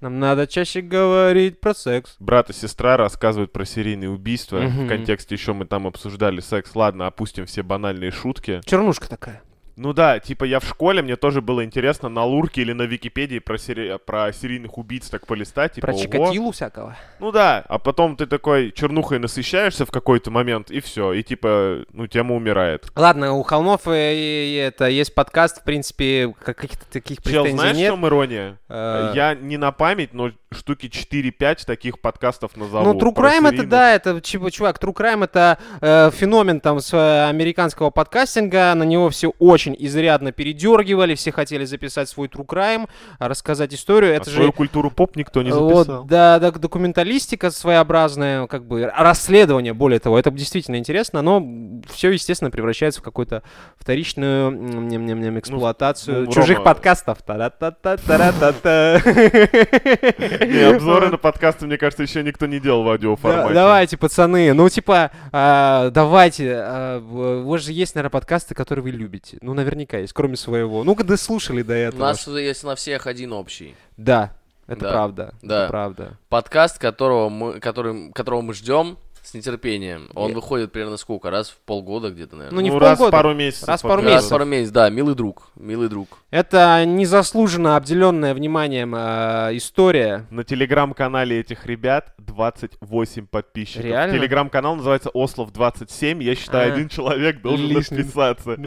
Нам 0.00 0.20
надо 0.20 0.46
чаще 0.46 0.80
говорить 0.80 1.60
про 1.60 1.74
секс. 1.74 2.16
Брат 2.18 2.50
и 2.50 2.52
сестра 2.52 2.96
рассказывают 2.96 3.52
про 3.52 3.64
серийные 3.64 4.10
убийства. 4.10 4.58
Мгм. 4.60 4.86
В 4.86 4.88
контексте 4.88 5.34
еще 5.34 5.52
мы 5.52 5.64
там 5.66 5.86
обсуждали 5.86 6.40
секс. 6.40 6.70
Ладно, 6.74 7.06
опустим 7.06 7.46
все 7.46 7.62
банальные 7.62 8.10
шутки. 8.10 8.60
Чернушка 8.66 9.08
такая. 9.08 9.42
Ну 9.76 9.92
да, 9.92 10.20
типа 10.20 10.44
я 10.44 10.60
в 10.60 10.64
школе, 10.64 11.02
мне 11.02 11.16
тоже 11.16 11.40
было 11.40 11.64
интересно 11.64 12.08
на 12.08 12.24
Лурке 12.24 12.62
или 12.62 12.72
на 12.72 12.82
Википедии 12.82 13.40
про, 13.40 13.56
сери- 13.58 13.98
про 14.04 14.32
серийных 14.32 14.78
убийц 14.78 15.08
так 15.08 15.26
полистать. 15.26 15.72
Типа, 15.72 15.88
Про. 15.88 15.96
Чикатилу 15.96 16.52
всякого. 16.52 16.96
Ну 17.18 17.32
да, 17.32 17.64
а 17.68 17.78
потом 17.78 18.16
ты 18.16 18.26
такой 18.26 18.70
чернухой 18.70 19.18
насыщаешься 19.18 19.84
в 19.84 19.90
какой-то 19.90 20.30
момент, 20.30 20.70
и 20.70 20.80
все, 20.80 21.12
и 21.12 21.22
типа, 21.22 21.84
ну, 21.92 22.06
тема 22.06 22.34
умирает. 22.36 22.86
Ладно, 22.94 23.32
у 23.32 23.42
холмов 23.42 23.88
э, 23.88 24.14
и- 24.14 24.54
и 24.54 24.56
это 24.56 24.86
есть 24.88 25.14
подкаст, 25.14 25.60
в 25.62 25.64
принципе, 25.64 26.32
как- 26.44 26.56
каких-то 26.58 26.86
таких 26.90 27.18
Чел, 27.22 27.42
претензий 27.42 27.58
знаешь, 27.58 27.76
в 27.76 27.78
нет. 27.80 27.90
чем 27.92 28.06
ирония? 28.06 28.58
Э, 28.68 29.12
Я 29.14 29.34
не 29.34 29.56
на 29.56 29.72
память, 29.72 30.14
но 30.14 30.30
штуки 30.56 30.86
4-5 30.86 31.66
таких 31.66 32.00
подкастов 32.00 32.56
назову. 32.56 32.84
Ну, 32.84 32.98
True 32.98 33.14
Crime 33.14 33.50
это, 33.50 33.66
да, 33.66 33.94
это, 33.94 34.20
чувак, 34.20 34.78
True 34.78 34.94
Crime 34.94 35.24
это 35.24 35.58
э, 35.80 36.10
феномен 36.12 36.60
там 36.60 36.80
с 36.80 36.92
э, 36.92 37.28
американского 37.28 37.90
подкастинга, 37.90 38.74
на 38.74 38.84
него 38.84 39.10
все 39.10 39.32
очень 39.38 39.76
изрядно 39.78 40.32
передергивали, 40.32 41.14
все 41.14 41.32
хотели 41.32 41.64
записать 41.64 42.08
свой 42.08 42.28
true 42.28 42.46
crime, 42.46 42.88
а, 43.18 43.28
рассказать 43.28 43.74
историю. 43.74 44.12
А 44.12 44.16
Это 44.16 44.30
же 44.30 44.36
свою 44.36 44.52
культуру 44.52 44.90
поп 44.90 45.16
никто 45.16 45.42
не 45.42 45.50
вот, 45.50 45.86
записал. 45.86 46.04
да, 46.04 46.38
да, 46.38 46.50
документалистика 46.50 47.50
своеобразная, 47.50 48.46
как 48.46 48.66
бы 48.66 48.90
расследование, 48.96 49.74
более 49.74 50.00
того, 50.00 50.18
это 50.18 50.30
действительно 50.30 50.76
интересно, 50.76 51.22
но 51.22 51.46
все, 51.88 52.10
естественно, 52.10 52.50
превращается 52.50 53.00
в 53.00 53.04
какую-то 53.04 53.42
вторичную 53.76 54.50
ням, 54.50 55.06
ням, 55.06 55.20
ням, 55.20 55.38
эксплуатацию 55.38 56.26
ну, 56.26 56.32
чужих 56.32 56.58
Рома- 56.58 56.64
подкастов. 56.64 57.22
Та-да-та-та-та-та-та. 57.22 59.00
Не, 60.46 60.60
обзоры 60.74 61.10
на 61.10 61.18
подкасты, 61.18 61.66
мне 61.66 61.76
кажется, 61.78 62.02
еще 62.02 62.22
никто 62.22 62.46
не 62.46 62.60
делал 62.60 62.82
в 62.84 62.88
аудиоформате. 62.88 63.54
давайте, 63.54 63.96
пацаны, 63.96 64.52
ну 64.52 64.68
типа, 64.68 65.10
а, 65.32 65.90
давайте, 65.90 66.54
а, 66.56 66.98
у 67.00 67.48
вас 67.48 67.62
же 67.62 67.72
есть, 67.72 67.94
наверное, 67.94 68.10
подкасты, 68.10 68.54
которые 68.54 68.82
вы 68.82 68.90
любите. 68.90 69.38
Ну, 69.40 69.54
наверняка 69.54 69.98
есть, 69.98 70.12
кроме 70.12 70.36
своего. 70.36 70.84
Ну-ка, 70.84 71.04
да 71.04 71.16
слушали 71.16 71.62
до 71.62 71.72
У 71.74 71.76
этого. 71.76 72.00
нас 72.00 72.26
есть 72.26 72.64
на 72.64 72.74
всех 72.76 73.06
один 73.06 73.32
общий. 73.32 73.74
Да, 73.96 74.32
это 74.66 74.80
Да, 74.80 74.90
правда. 74.92 75.34
да. 75.42 75.62
Это 75.62 75.68
правда. 75.70 76.18
Подкаст, 76.28 76.78
которого 76.78 77.28
мы, 77.28 77.60
который, 77.60 78.12
которого 78.12 78.40
мы 78.42 78.54
ждем 78.54 78.98
с 79.26 79.34
нетерпением. 79.34 80.10
Он 80.14 80.28
Я- 80.30 80.34
выходит 80.34 80.70
примерно 80.72 80.96
сколько? 80.96 81.30
Раз 81.30 81.48
в 81.50 81.56
полгода 81.64 82.10
где-то, 82.10 82.32
Ну, 82.36 82.38
наверное. 82.42 82.62
не 82.64 82.70
Ну, 82.70 82.76
в 82.76 82.78
раз 82.78 82.96
в 82.96 82.98
полгода. 82.98 83.16
пару 83.16 83.34
месяцев. 83.34 83.68
Раз 83.68 83.80
в 83.80 83.82
пару. 83.82 84.02
Раз 84.02 84.04
месяцев. 84.10 84.26
в 84.26 84.30
пару 84.30 84.44
месяцев, 84.44 84.72
да, 84.74 84.90
милый 84.90 85.14
друг, 85.14 85.48
милый 85.56 85.88
друг. 85.88 86.18
Это 86.30 86.84
незаслуженно 86.86 87.76
обделенная 87.76 88.34
вниманием 88.34 88.94
э, 88.94 89.50
история. 89.56 90.26
На 90.30 90.44
телеграм-канале 90.44 91.40
этих 91.40 91.66
ребят 91.66 92.12
28 92.18 93.26
подписчиков. 93.26 93.84
Реально? 93.84 94.16
Телеграм-канал 94.18 94.76
называется 94.76 95.10
Ослов 95.14 95.52
27. 95.52 96.22
Я 96.22 96.34
считаю, 96.34 96.70
А. 96.70 96.74
один 96.74 96.88
человек 96.88 97.40
должен 97.40 97.66
Лишний. 97.66 97.98
подписаться. 97.98 98.58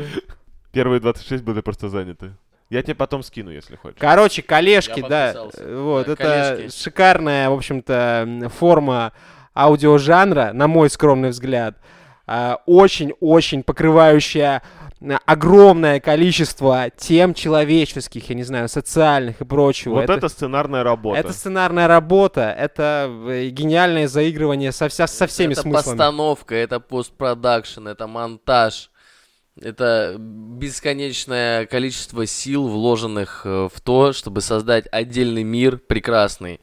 Первые 0.72 1.00
26 1.00 1.44
были 1.44 1.62
просто 1.62 1.90
заняты. 1.90 2.34
Я 2.70 2.84
тебе 2.84 2.96
потом 2.96 3.24
скину, 3.24 3.50
если 3.50 3.78
хочешь. 3.78 3.98
Короче, 3.98 4.42
коллежки, 4.42 5.00
Я 5.00 5.08
да. 5.08 5.34
Вот, 5.70 6.06
Да, 6.08 6.14
это 6.14 6.16
коллежки. 6.58 6.78
шикарная, 6.84 7.50
в 7.50 7.54
общем-то, 7.54 8.52
форма 8.54 9.14
аудиожанра, 9.58 10.52
на 10.54 10.68
мой 10.68 10.90
скромный 10.90 11.30
взгляд. 11.30 11.78
А, 12.26 12.62
Очень-очень 12.66 13.64
покрывающая 13.64 14.62
огромное 15.26 16.00
количество 16.00 16.90
тем 16.90 17.34
человеческих, 17.34 18.30
я 18.30 18.36
не 18.36 18.44
знаю, 18.44 18.68
социальных 18.68 19.42
и 19.42 19.46
прочего. 19.46 19.96
Вот 19.96 20.10
это, 20.10 20.28
сценарная 20.28 20.84
работа. 20.84 21.20
это 21.20 21.34
сценарная 21.34 21.88
работа, 21.88 22.54
это 22.58 23.10
э, 23.28 23.50
гениальное 23.50 24.08
заигрывание 24.08 24.72
со, 24.72 24.90
вся, 24.90 25.06
со 25.06 25.28
всеми 25.28 25.54
это 25.54 25.62
смыслами. 25.62 25.84
постановка, 25.84 26.56
это 26.56 26.80
постпродакшн, 26.80 27.88
это 27.88 28.08
монтаж. 28.08 28.90
Это 29.60 30.16
бесконечное 30.20 31.66
количество 31.66 32.26
сил, 32.26 32.68
вложенных 32.68 33.42
э, 33.46 33.70
в 33.74 33.82
то, 33.82 34.14
чтобы 34.14 34.42
создать 34.42 34.86
отдельный 34.92 35.44
мир 35.44 35.78
прекрасный, 35.78 36.56
э, 36.56 36.60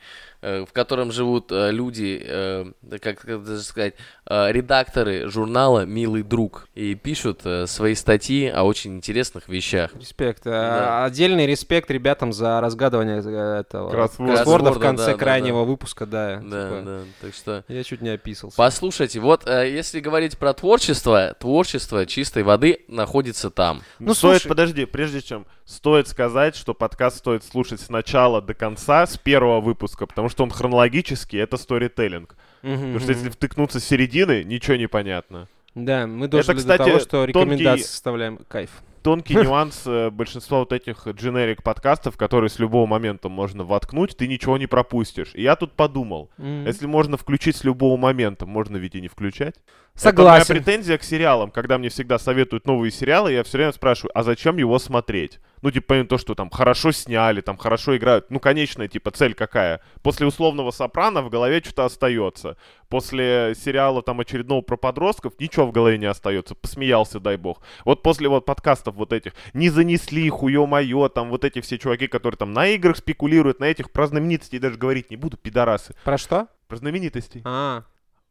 в 0.66 0.72
котором 0.72 1.11
живут 1.12 1.50
э, 1.50 1.70
люди, 1.70 2.20
э, 2.24 2.64
да 2.83 2.98
как 2.98 3.20
как 3.20 3.44
даже 3.44 3.62
сказать, 3.62 3.94
э, 4.26 4.52
редакторы 4.52 5.28
журнала 5.28 5.85
«Милый 5.87 6.22
друг» 6.22 6.68
и 6.74 6.94
пишут 6.94 7.40
э, 7.44 7.66
свои 7.66 7.94
статьи 7.94 8.46
о 8.48 8.64
очень 8.64 8.96
интересных 8.96 9.48
вещах. 9.48 9.90
Респект. 9.98 10.42
А, 10.46 10.50
Да. 10.50 11.04
Отдельный 11.04 11.46
респект 11.46 11.90
ребятам 11.90 12.33
за 12.33 12.61
разгадывание 12.61 13.22
э, 13.24 13.61
этого 13.61 13.90
Кроссворда. 13.90 14.35
кроссворда 14.35 14.72
в 14.72 14.78
конце 14.80 15.07
да, 15.07 15.12
да, 15.12 15.18
крайнего 15.18 15.64
выпуска, 15.64 16.07
да. 16.07 16.40
Да, 16.42 16.68
типа, 16.68 16.83
да, 16.85 16.98
так 17.20 17.35
что... 17.35 17.64
Я 17.68 17.85
чуть 17.85 18.00
не 18.02 18.09
описался. 18.11 18.57
Послушайте, 18.57 19.20
вот 19.20 19.46
э, 19.46 19.70
если 19.70 20.00
говорить 20.00 20.37
про 20.37 20.52
творчество, 20.54 21.35
творчество 21.38 22.04
чистой 22.07 22.42
воды 22.42 22.80
находится 22.88 23.50
там. 23.50 23.83
Ну, 23.98 24.14
стоит, 24.14 24.42
слушай- 24.42 24.48
подожди, 24.48 24.85
прежде 24.85 25.22
чем, 25.22 25.46
стоит 25.64 26.09
сказать, 26.09 26.57
что 26.57 26.74
подкаст 26.74 27.18
стоит 27.18 27.44
слушать 27.44 27.80
с 27.80 27.88
начала 27.88 28.42
до 28.42 28.54
конца, 28.54 29.07
с 29.07 29.16
первого 29.16 29.61
выпуска, 29.61 30.07
потому 30.07 30.28
что 30.28 30.34
он 30.42 30.51
хронологический, 30.51 31.38
это 31.38 31.57
сторителлинг. 31.57 32.37
Мгм, 32.62 32.77
Потому 32.77 32.99
что 33.01 33.12
если 33.12 33.29
втыкнуться 33.29 33.81
с 33.81 33.85
середины, 33.85 34.42
ничего 34.44 34.77
не 34.77 34.87
понятно. 34.88 35.49
Да, 35.75 36.07
мы 36.07 36.29
дожили 36.29 36.57
кстати, 36.57 36.79
до 36.79 36.85
того, 36.85 36.99
что 37.01 37.27
тонкий- 37.27 37.29
рекомендации 37.51 37.83
составляем. 37.85 38.38
Кайф. 38.49 38.70
Тонкий 39.03 39.35
нюанс 39.53 39.83
э, 39.87 40.09
большинства 40.11 40.61
вот 40.61 40.73
этих 40.73 41.07
дженерик 41.07 41.62
подкастов, 41.62 42.16
которые 42.16 42.49
с 42.49 42.59
любого 42.59 42.87
момента 42.87 43.29
можно 43.29 43.62
воткнуть, 43.64 44.16
ты 44.16 44.27
ничего 44.27 44.57
не 44.57 44.66
пропустишь. 44.66 45.33
И 45.35 45.42
я 45.42 45.57
тут 45.57 45.73
подумал, 45.73 46.31
М. 46.38 46.64
если 46.64 46.87
можно 46.87 47.18
включить 47.18 47.57
с 47.57 47.64
любого 47.64 47.99
момента, 47.99 48.47
можно 48.47 48.79
ведь 48.79 48.94
и 48.94 49.03
не 49.03 49.09
включать. 49.09 49.57
Согласен. 49.94 50.42
Это 50.44 50.53
моя 50.55 50.62
претензия 50.62 50.97
к 50.99 51.03
сериалам. 51.03 51.51
Когда 51.51 51.77
мне 51.77 51.90
всегда 51.90 52.18
советуют 52.18 52.66
новые 52.66 52.90
сериалы, 52.90 53.33
я 53.33 53.42
все 53.42 53.59
время 53.59 53.73
спрашиваю, 53.73 54.11
а 54.14 54.23
зачем 54.23 54.57
его 54.57 54.79
смотреть? 54.79 55.38
Ну, 55.64 55.70
типа, 55.70 55.87
помимо 55.88 56.09
того, 56.09 56.18
что 56.18 56.35
там 56.35 56.50
хорошо 56.50 56.92
сняли, 56.92 57.40
там 57.40 57.57
хорошо 57.57 57.96
играют. 57.96 58.27
Ну, 58.31 58.38
конечная, 58.38 58.87
типа, 58.87 59.11
цель 59.12 59.33
какая? 59.33 59.81
После 60.03 60.27
условного 60.27 60.72
«Сопрано» 60.72 61.22
в 61.22 61.31
голове 61.31 61.62
что-то 61.64 61.87
остается. 61.87 62.59
После 62.90 63.55
сериала 63.57 64.03
там 64.03 64.20
очередного 64.20 64.61
про 64.61 64.77
подростков 64.77 65.33
ничего 65.38 65.64
в 65.64 65.72
голове 65.72 65.96
не 65.96 66.05
остается. 66.05 66.55
Посмеялся, 66.55 67.18
дай 67.18 67.38
бог. 67.38 67.62
Вот 67.87 68.03
после 68.03 68.29
вот 68.29 68.44
подкастов 68.44 68.96
вот 68.96 69.14
этих 69.14 69.33
«Не 69.55 69.70
занесли», 69.70 70.29
«Хуё-моё», 70.29 71.09
там 71.09 71.31
вот 71.31 71.46
эти 71.46 71.62
все 71.62 71.79
чуваки, 71.79 72.09
которые 72.09 72.37
там 72.37 72.53
на 72.53 72.66
играх 72.66 72.98
спекулируют, 72.98 73.59
на 73.59 73.64
этих 73.64 73.90
про 73.90 74.07
знаменитостей 74.07 74.59
даже 74.59 74.77
говорить 74.77 75.11
не 75.11 75.16
буду, 75.16 75.38
пидорасы. 75.38 75.94
Про 76.05 76.18
что? 76.18 76.48
Про 76.68 76.77
знаменитостей. 76.77 77.40
А, 77.46 77.85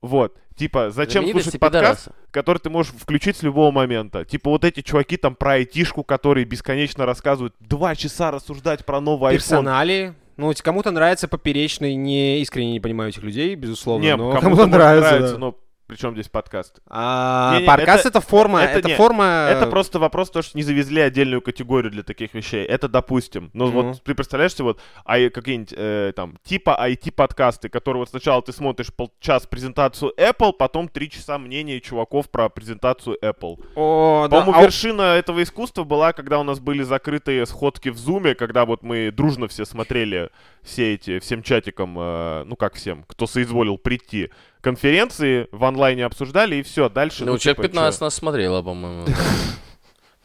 Вот. 0.03 0.35
Типа, 0.55 0.91
зачем 0.91 1.27
слушать 1.27 1.57
подкаст, 1.59 2.05
пидорасы. 2.05 2.11
который 2.29 2.59
ты 2.59 2.69
можешь 2.69 2.93
включить 2.93 3.37
с 3.37 3.41
любого 3.41 3.71
момента. 3.71 4.25
Типа 4.25 4.51
вот 4.51 4.65
эти 4.65 4.81
чуваки 4.81 5.17
там 5.17 5.33
про 5.33 5.53
айтишку, 5.53 6.03
которые 6.03 6.45
бесконечно 6.45 7.05
рассказывают, 7.05 7.55
два 7.59 7.95
часа 7.95 8.29
рассуждать 8.29 8.85
про 8.85 8.99
новый 8.99 9.31
iPhone. 9.31 9.35
персонали. 9.35 10.13
Ну, 10.35 10.53
кому-то 10.61 10.91
нравится 10.91 11.27
поперечный, 11.27 11.95
не 11.95 12.41
искренне 12.41 12.73
не 12.73 12.79
понимаю 12.79 13.11
этих 13.11 13.23
людей, 13.23 13.55
безусловно, 13.55 14.03
Не, 14.03 14.15
но 14.15 14.31
кому-то, 14.31 14.41
кому-то 14.41 14.65
нравится. 14.65 15.09
нравится, 15.09 15.33
да. 15.33 15.39
но 15.39 15.55
причем 15.93 16.13
здесь 16.13 16.27
подкаст? 16.27 16.79
А, 16.87 17.59
подкаст 17.67 18.05
это- 18.07 18.17
это, 18.17 18.21
форма, 18.21 18.61
это 18.61 18.89
форма. 18.89 19.47
Это 19.51 19.67
просто 19.67 19.99
вопрос, 19.99 20.31
то, 20.31 20.41
что 20.41 20.57
не 20.57 20.63
завезли 20.63 21.01
отдельную 21.01 21.39
категорию 21.41 21.91
для 21.91 22.01
таких 22.01 22.33
вещей. 22.33 22.65
Это 22.65 22.87
допустим. 22.87 23.51
Но 23.53 23.65
Ну. 23.67 23.71
вот 23.71 24.03
ты 24.03 24.15
представляешь 24.15 24.53
себе 24.53 24.63
вот 24.65 24.79
ай, 25.05 25.29
какие-нибудь 25.29 25.73
э, 25.77 26.13
там 26.15 26.37
типа 26.43 26.75
IT-подкасты, 26.89 27.69
которые 27.69 27.99
вот 27.99 28.09
сначала 28.09 28.41
ты 28.41 28.51
смотришь 28.53 28.91
полчас 28.91 29.45
презентацию 29.45 30.11
Apple, 30.17 30.53
потом 30.53 30.87
три 30.87 31.11
часа 31.11 31.37
мнения 31.37 31.79
чуваков 31.79 32.29
про 32.31 32.49
презентацию 32.49 33.15
Apple. 33.21 33.63
О, 33.75 34.27
да, 34.29 34.39
По-моему, 34.39 34.59
а 34.59 34.63
вершина 34.63 35.01
этого 35.15 35.43
искусства 35.43 35.83
была, 35.83 36.11
когда 36.13 36.39
у 36.39 36.43
нас 36.43 36.59
были 36.59 36.81
закрытые 36.81 37.45
сходки 37.45 37.89
в 37.89 37.97
Зуме, 37.99 38.33
когда 38.33 38.65
вот 38.65 38.81
мы 38.81 39.11
дружно 39.11 39.47
все 39.47 39.65
смотрели 39.65 40.29
все 40.63 40.95
эти, 40.95 41.19
всем 41.19 41.43
чатиком, 41.43 41.95
э, 41.99 42.43
ну 42.45 42.55
как 42.55 42.73
всем, 42.75 43.03
кто 43.07 43.27
соизволил 43.27 43.77
прийти, 43.77 44.29
конференции 44.63 45.47
в 45.51 45.63
онлайне 45.65 46.05
обсуждали, 46.05 46.55
и 46.55 46.63
все, 46.63 46.89
дальше... 46.89 47.25
Ну, 47.25 47.37
человек 47.37 47.57
типа, 47.57 47.67
15 47.67 47.99
чё? 47.99 48.05
нас 48.05 48.15
смотрело, 48.15 48.61
по-моему. 48.63 49.05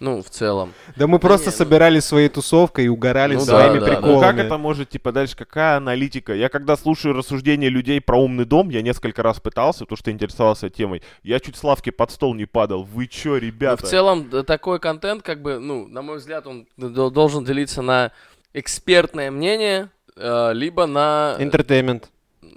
Ну, 0.01 0.23
в 0.23 0.31
целом. 0.31 0.75
Да 0.95 1.09
мы 1.09 1.19
просто 1.19 1.49
не, 1.49 1.51
ну- 1.51 1.57
собирались 1.57 2.05
своей 2.05 2.29
тусовкой 2.29 2.85
и 2.85 2.89
угорали 2.89 3.35
Ну 3.35 3.41
своими 3.41 3.81
да, 3.81 3.85
да. 3.85 3.87
приколами. 3.87 4.15
Ну 4.15 4.21
как 4.21 4.39
это 4.39 4.57
может, 4.57 4.91
типа, 4.91 5.11
дальше 5.11 5.35
какая 5.37 5.77
аналитика? 5.77 6.35
Я 6.35 6.49
когда 6.49 6.77
слушаю 6.77 7.15
рассуждения 7.17 7.69
людей 7.69 8.01
про 8.01 8.17
умный 8.17 8.45
дом, 8.45 8.69
я 8.69 8.81
несколько 8.81 9.25
раз 9.25 9.41
пытался, 9.41 9.81
потому 9.81 9.97
что 9.97 10.13
интересовался 10.13 10.71
темой, 10.71 11.03
я 11.25 11.41
чуть 11.41 11.57
Славке 11.57 11.91
под 11.91 12.13
стол 12.13 12.35
не 12.35 12.47
падал. 12.47 12.85
Вы 12.85 13.09
чё, 13.09 13.31
Ну, 13.31 13.37
ребята? 13.39 13.85
в 13.85 13.89
целом, 13.91 14.31
такой 14.45 14.79
контент, 14.79 15.25
как 15.25 15.43
бы, 15.43 15.59
ну, 15.59 15.89
на 15.89 16.01
мой 16.03 16.19
взгляд, 16.19 16.47
он 16.47 16.69
должен 16.77 17.45
делиться 17.45 17.83
на 17.83 18.13
экспертное 18.55 19.33
мнение, 19.33 19.91
э, 20.15 20.53
либо 20.55 20.87
на... 20.87 21.35
Entertainment. 21.41 22.05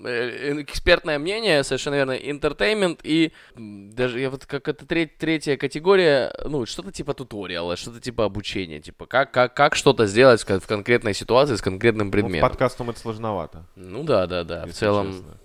Э, 0.06 0.62
экспертное 0.62 1.20
мнение, 1.20 1.64
совершенно 1.64 1.96
верно, 1.96 2.12
entertainment 2.18 3.00
и 3.04 3.32
даже 3.58 4.20
я 4.20 4.30
вот 4.30 4.46
как 4.46 4.68
это 4.68 4.86
треть- 4.86 5.18
третья 5.18 5.58
категория, 5.58 6.34
ну, 6.46 6.66
что-то 6.66 6.92
типа 6.92 7.14
туториала, 7.14 7.76
что-то 7.76 8.00
типа 8.00 8.26
обучения, 8.26 8.80
типа 8.80 9.06
как, 9.06 9.32
как, 9.32 9.54
как 9.54 9.76
что-то 9.76 10.06
сделать 10.08 10.42
в 10.42 10.46
кон- 10.46 10.60
в 10.60 10.68
конкретной 10.68 11.14
ситуации 11.14 11.56
с 11.56 11.62
конкретным 11.62 12.08
Ну, 12.08 12.12
предметом. 12.12 12.50
подкастом 12.50 12.90
это 12.90 13.00
сложновато. 13.00 13.66
Ну 13.76 14.04
да, 14.04 14.28
да, 14.28 14.44
да, 14.44 14.66
в 14.66 14.72
целом. 14.72 15.12
честно. 15.14 15.38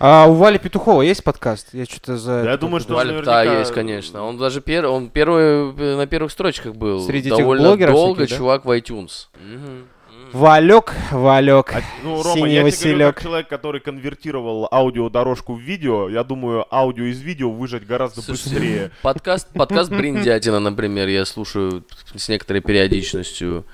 А 0.00 0.26
у 0.26 0.34
Вали 0.34 0.58
Петухова 0.58 1.02
есть 1.02 1.22
подкаст? 1.22 1.68
Я 1.72 1.84
что-то 1.84 2.16
за... 2.16 2.42
Да 2.42 2.50
я 2.50 2.56
думаю, 2.56 2.80
что- 2.80 2.94
Валя, 2.94 3.12
наверняка- 3.12 3.24
да, 3.24 3.58
есть, 3.60 3.72
конечно. 3.72 4.24
Он 4.24 4.36
даже 4.36 4.60
пер... 4.60 4.86
он 4.86 5.08
первый 5.08 5.72
э, 5.72 5.96
на 5.96 6.06
первых 6.08 6.32
строчках 6.32 6.74
был. 6.74 7.00
Среди 7.06 7.28
этих 7.28 7.38
Довольно 7.38 7.68
блогеров 7.68 7.94
долго 7.94 8.14
всяких, 8.24 8.30
да? 8.30 8.36
чувак 8.38 8.64
в 8.64 8.70
iTunes. 8.76 9.28
Мгм. 9.40 9.86
Валек, 10.34 10.92
Валек. 11.12 11.72
А, 11.72 11.80
ну, 12.02 12.20
Рома, 12.20 12.34
Синий 12.34 12.54
я 12.54 12.62
тебе 12.62 12.62
говорю, 12.62 12.64
Василек. 12.64 13.14
как 13.14 13.22
человек, 13.22 13.48
который 13.48 13.80
конвертировал 13.80 14.68
аудиодорожку 14.68 15.54
в 15.54 15.60
видео, 15.60 16.08
я 16.08 16.24
думаю, 16.24 16.66
аудио 16.74 17.04
из 17.04 17.20
видео 17.20 17.52
выжать 17.52 17.86
гораздо 17.86 18.20
Слушайте, 18.20 18.50
быстрее. 18.50 18.90
Подкаст, 19.02 19.46
подкаст 19.54 19.90
Бриндятина, 19.92 20.58
например, 20.58 21.06
я 21.06 21.24
слушаю 21.24 21.84
с 22.16 22.28
некоторой 22.28 22.62
периодичностью. 22.62 23.64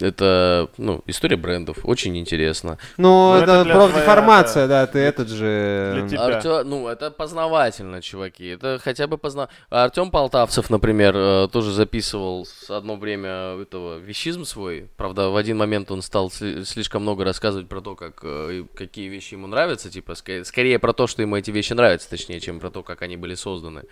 Это, 0.00 0.68
ну, 0.76 1.02
история 1.06 1.36
брендов, 1.36 1.78
очень 1.84 2.16
интересно. 2.18 2.78
Ну, 2.96 3.34
Ну, 3.34 3.40
это 3.42 3.52
это 3.60 3.64
профдеформация, 3.74 4.66
да, 4.66 4.86
ты 4.88 4.98
этот 4.98 5.28
же... 5.28 5.92
Артё- 6.36 6.64
ну, 6.64 6.88
это 6.88 7.10
познавательно, 7.12 8.02
чуваки. 8.02 8.46
Это 8.48 8.80
хотя 8.82 9.06
бы 9.06 9.18
позна... 9.18 9.48
Артем 9.70 10.10
Полтавцев, 10.10 10.68
например, 10.68 11.14
э, 11.16 11.48
тоже 11.52 11.72
записывал 11.72 12.44
с 12.44 12.70
одно 12.70 12.96
время 12.96 13.60
этого 13.62 13.98
вещизм 13.98 14.44
свой. 14.44 14.88
Правда, 14.96 15.28
в 15.28 15.36
один 15.36 15.58
момент 15.58 15.90
он 15.92 16.02
стал 16.02 16.28
сли- 16.30 16.64
слишком 16.64 17.02
много 17.02 17.22
рассказывать 17.24 17.68
про 17.68 17.80
то, 17.80 17.94
как, 17.94 18.18
э, 18.24 18.64
какие 18.74 19.08
вещи 19.08 19.34
ему 19.34 19.46
нравятся. 19.46 19.90
Типа, 19.90 20.14
скорее 20.14 20.78
про 20.80 20.92
то, 20.92 21.06
что 21.06 21.22
ему 21.22 21.36
эти 21.36 21.52
вещи 21.52 21.72
нравятся, 21.72 22.10
точнее, 22.10 22.40
чем 22.40 22.58
про 22.58 22.70
то, 22.70 22.82
как 22.82 23.02
они 23.02 23.16
были 23.16 23.34
созданы. 23.36 23.82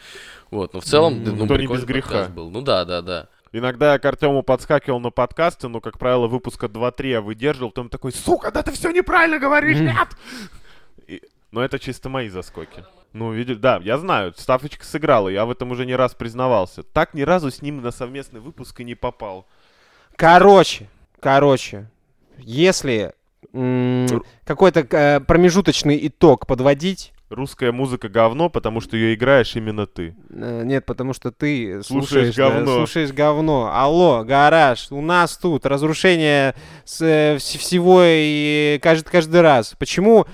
Вот, 0.51 0.75
но 0.75 0.81
в 0.81 0.85
целом, 0.85 1.23
ну, 1.23 1.31
не 1.43 1.47
прикольный 1.47 1.75
без 1.83 1.85
греха. 1.85 2.29
был. 2.29 2.51
Ну 2.51 2.61
да, 2.63 2.85
да, 2.85 3.03
да. 3.03 3.29
Иногда 3.53 3.93
я 3.93 3.99
к 3.99 4.05
Артему 4.05 4.43
подскакивал 4.43 4.99
на 5.01 5.11
подкасты, 5.11 5.69
но, 5.69 5.81
как 5.81 5.99
правило, 5.99 6.27
выпуска 6.27 6.67
2-3 6.67 7.07
я 7.09 7.21
выдерживал, 7.21 7.71
потом 7.71 7.89
такой, 7.91 8.13
сука, 8.13 8.51
да 8.51 8.63
ты 8.63 8.73
все 8.73 8.91
неправильно 8.91 9.39
говоришь, 9.39 9.79
нет! 9.79 10.09
И- 11.07 11.23
Но 11.51 11.63
это 11.63 11.79
чисто 11.79 12.09
мои 12.09 12.29
заскоки. 12.31 12.85
Ну, 13.13 13.31
видишь, 13.33 13.59
да, 13.59 13.79
я 13.85 13.99
знаю, 13.99 14.33
ставочка 14.37 14.87
сыграла, 14.87 15.29
я 15.29 15.45
в 15.45 15.51
этом 15.51 15.71
уже 15.71 15.85
не 15.85 15.95
раз 15.95 16.15
признавался. 16.15 16.83
Так 16.83 17.13
ни 17.13 17.21
разу 17.23 17.51
с 17.51 17.61
ним 17.61 17.83
на 17.83 17.91
совместный 17.91 18.41
выпуск 18.41 18.81
и 18.81 18.85
не 18.85 18.95
попал. 18.95 19.47
Короче, 20.17 20.89
короче, 21.21 21.91
если 22.39 23.13
какой-то 23.53 24.81
э, 24.97 25.21
промежуточный 25.21 26.07
итог 26.07 26.47
подводить, 26.47 27.13
Русская 27.33 27.73
музыка 27.73 28.09
говно, 28.11 28.51
потому 28.51 28.81
что 28.83 28.97
ее 28.97 29.15
играешь 29.15 29.57
именно 29.57 29.87
ты. 29.87 30.15
э, 30.31 30.63
нет, 30.65 30.85
потому 30.85 31.15
что 31.15 31.31
ты 31.33 31.83
Слушаешь 31.83 32.35
слушаешь, 32.35 32.35
да, 32.37 32.51
говно. 32.51 32.75
слушаешь 32.77 33.11
говно. 33.13 33.71
Алло, 33.73 34.23
гараж, 34.23 34.89
у 34.91 35.01
нас 35.01 35.39
тут 35.39 35.65
разрушение 35.65 36.55
с, 36.85 37.01
э, 37.01 37.37
вс- 37.37 37.59
всего 37.59 38.03
и 38.05 38.79
каждый, 38.83 39.11
каждый 39.11 39.41
раз. 39.41 39.75
Почему? 39.79 40.27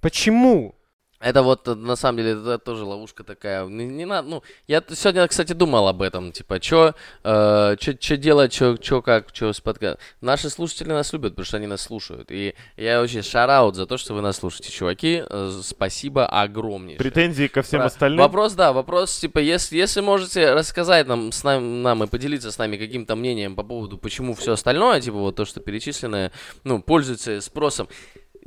Почему? 0.00 0.74
Это 1.20 1.42
вот, 1.42 1.66
э, 1.66 1.74
на 1.74 1.96
самом 1.96 2.18
деле, 2.18 2.30
это 2.32 2.58
тоже 2.58 2.84
ловушка 2.84 3.24
такая. 3.24 3.66
Не, 3.66 3.86
не 3.86 4.04
надо, 4.04 4.28
ну, 4.28 4.42
я 4.68 4.82
сегодня, 4.94 5.26
кстати, 5.26 5.52
думал 5.52 5.88
об 5.88 6.00
этом, 6.00 6.30
типа, 6.30 6.62
что 6.62 6.94
э, 7.24 7.76
чё, 7.80 7.92
чё 7.94 8.16
делать, 8.16 8.52
что 8.52 9.02
как, 9.02 9.30
что 9.32 9.52
с 9.52 9.60
подка- 9.60 9.98
Наши 10.20 10.48
слушатели 10.48 10.88
нас 10.90 11.12
любят, 11.12 11.32
потому 11.32 11.44
что 11.44 11.56
они 11.56 11.66
нас 11.66 11.80
слушают. 11.82 12.30
И 12.30 12.54
я 12.76 13.00
вообще 13.00 13.22
шараут 13.22 13.74
за 13.74 13.86
то, 13.86 13.96
что 13.96 14.14
вы 14.14 14.20
нас 14.20 14.36
слушаете, 14.36 14.70
чуваки. 14.70 15.24
Э, 15.28 15.60
спасибо 15.64 16.24
огромнейшее. 16.26 16.98
Претензии 16.98 17.48
ко 17.48 17.62
всем 17.62 17.80
Про- 17.80 17.86
остальным. 17.86 18.20
Вопрос, 18.20 18.52
да, 18.52 18.72
вопрос, 18.72 19.18
типа, 19.18 19.40
если, 19.40 19.76
если 19.76 20.00
можете 20.00 20.52
рассказать 20.52 21.08
нам, 21.08 21.32
с 21.32 21.42
нами, 21.42 21.82
нам 21.82 22.04
и 22.04 22.06
поделиться 22.06 22.52
с 22.52 22.58
нами 22.58 22.76
каким-то 22.76 23.16
мнением 23.16 23.56
по 23.56 23.64
поводу, 23.64 23.98
почему 23.98 24.34
все 24.34 24.52
остальное, 24.52 25.00
типа, 25.00 25.16
вот 25.16 25.34
то, 25.34 25.44
что 25.44 25.58
перечисленное, 25.58 26.30
ну, 26.62 26.80
пользуется 26.80 27.40
спросом. 27.40 27.88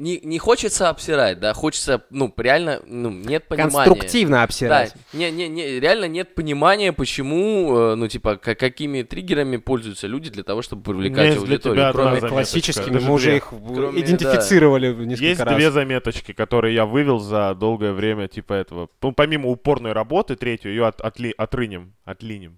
Не, 0.02 0.20
не 0.24 0.40
хочется 0.40 0.90
обсирать, 0.90 1.40
да, 1.40 1.54
хочется, 1.54 2.04
ну, 2.10 2.34
реально, 2.38 2.82
ну, 2.88 3.12
нет 3.12 3.48
понимания. 3.48 3.72
Конструктивно 3.72 4.38
Да, 4.38 4.44
обсирать. 4.44 4.96
не, 5.14 5.30
не, 5.30 5.48
не, 5.48 5.80
реально 5.80 6.06
нет 6.06 6.34
понимания, 6.34 6.92
почему, 6.92 7.78
э, 7.78 7.96
ну, 7.96 8.08
типа, 8.08 8.38
ка- 8.38 8.56
какими 8.56 9.04
триггерами 9.04 9.58
пользуются 9.58 10.08
люди 10.08 10.32
для 10.32 10.42
того, 10.44 10.64
чтобы 10.64 10.82
привлекать 10.82 11.36
есть 11.36 11.46
для 11.46 11.54
аудиторию. 11.56 11.76
тебя 11.84 11.92
Кроме- 11.92 12.18
одна 12.18 12.30
Классическими, 12.30 12.98
мы 13.00 13.14
уже 13.14 13.38
их 13.38 13.50
Кроме, 13.50 14.02
идентифицировали 14.02 14.88
несколько 15.06 15.24
Есть 15.26 15.42
раз. 15.42 15.56
две 15.56 15.70
заметочки, 15.70 16.32
которые 16.34 16.74
я 16.74 16.86
вывел 16.88 17.20
за 17.20 17.54
долгое 17.54 17.94
время, 17.94 18.28
типа 18.28 18.54
этого. 18.54 18.90
Ну, 19.04 19.12
помимо 19.12 19.50
упорной 19.50 19.92
работы, 19.94 20.36
третью, 20.36 20.72
ее 20.72 20.88
от, 20.88 21.00
отли- 21.02 21.34
отрынем, 21.38 21.94
отлинем. 22.06 22.58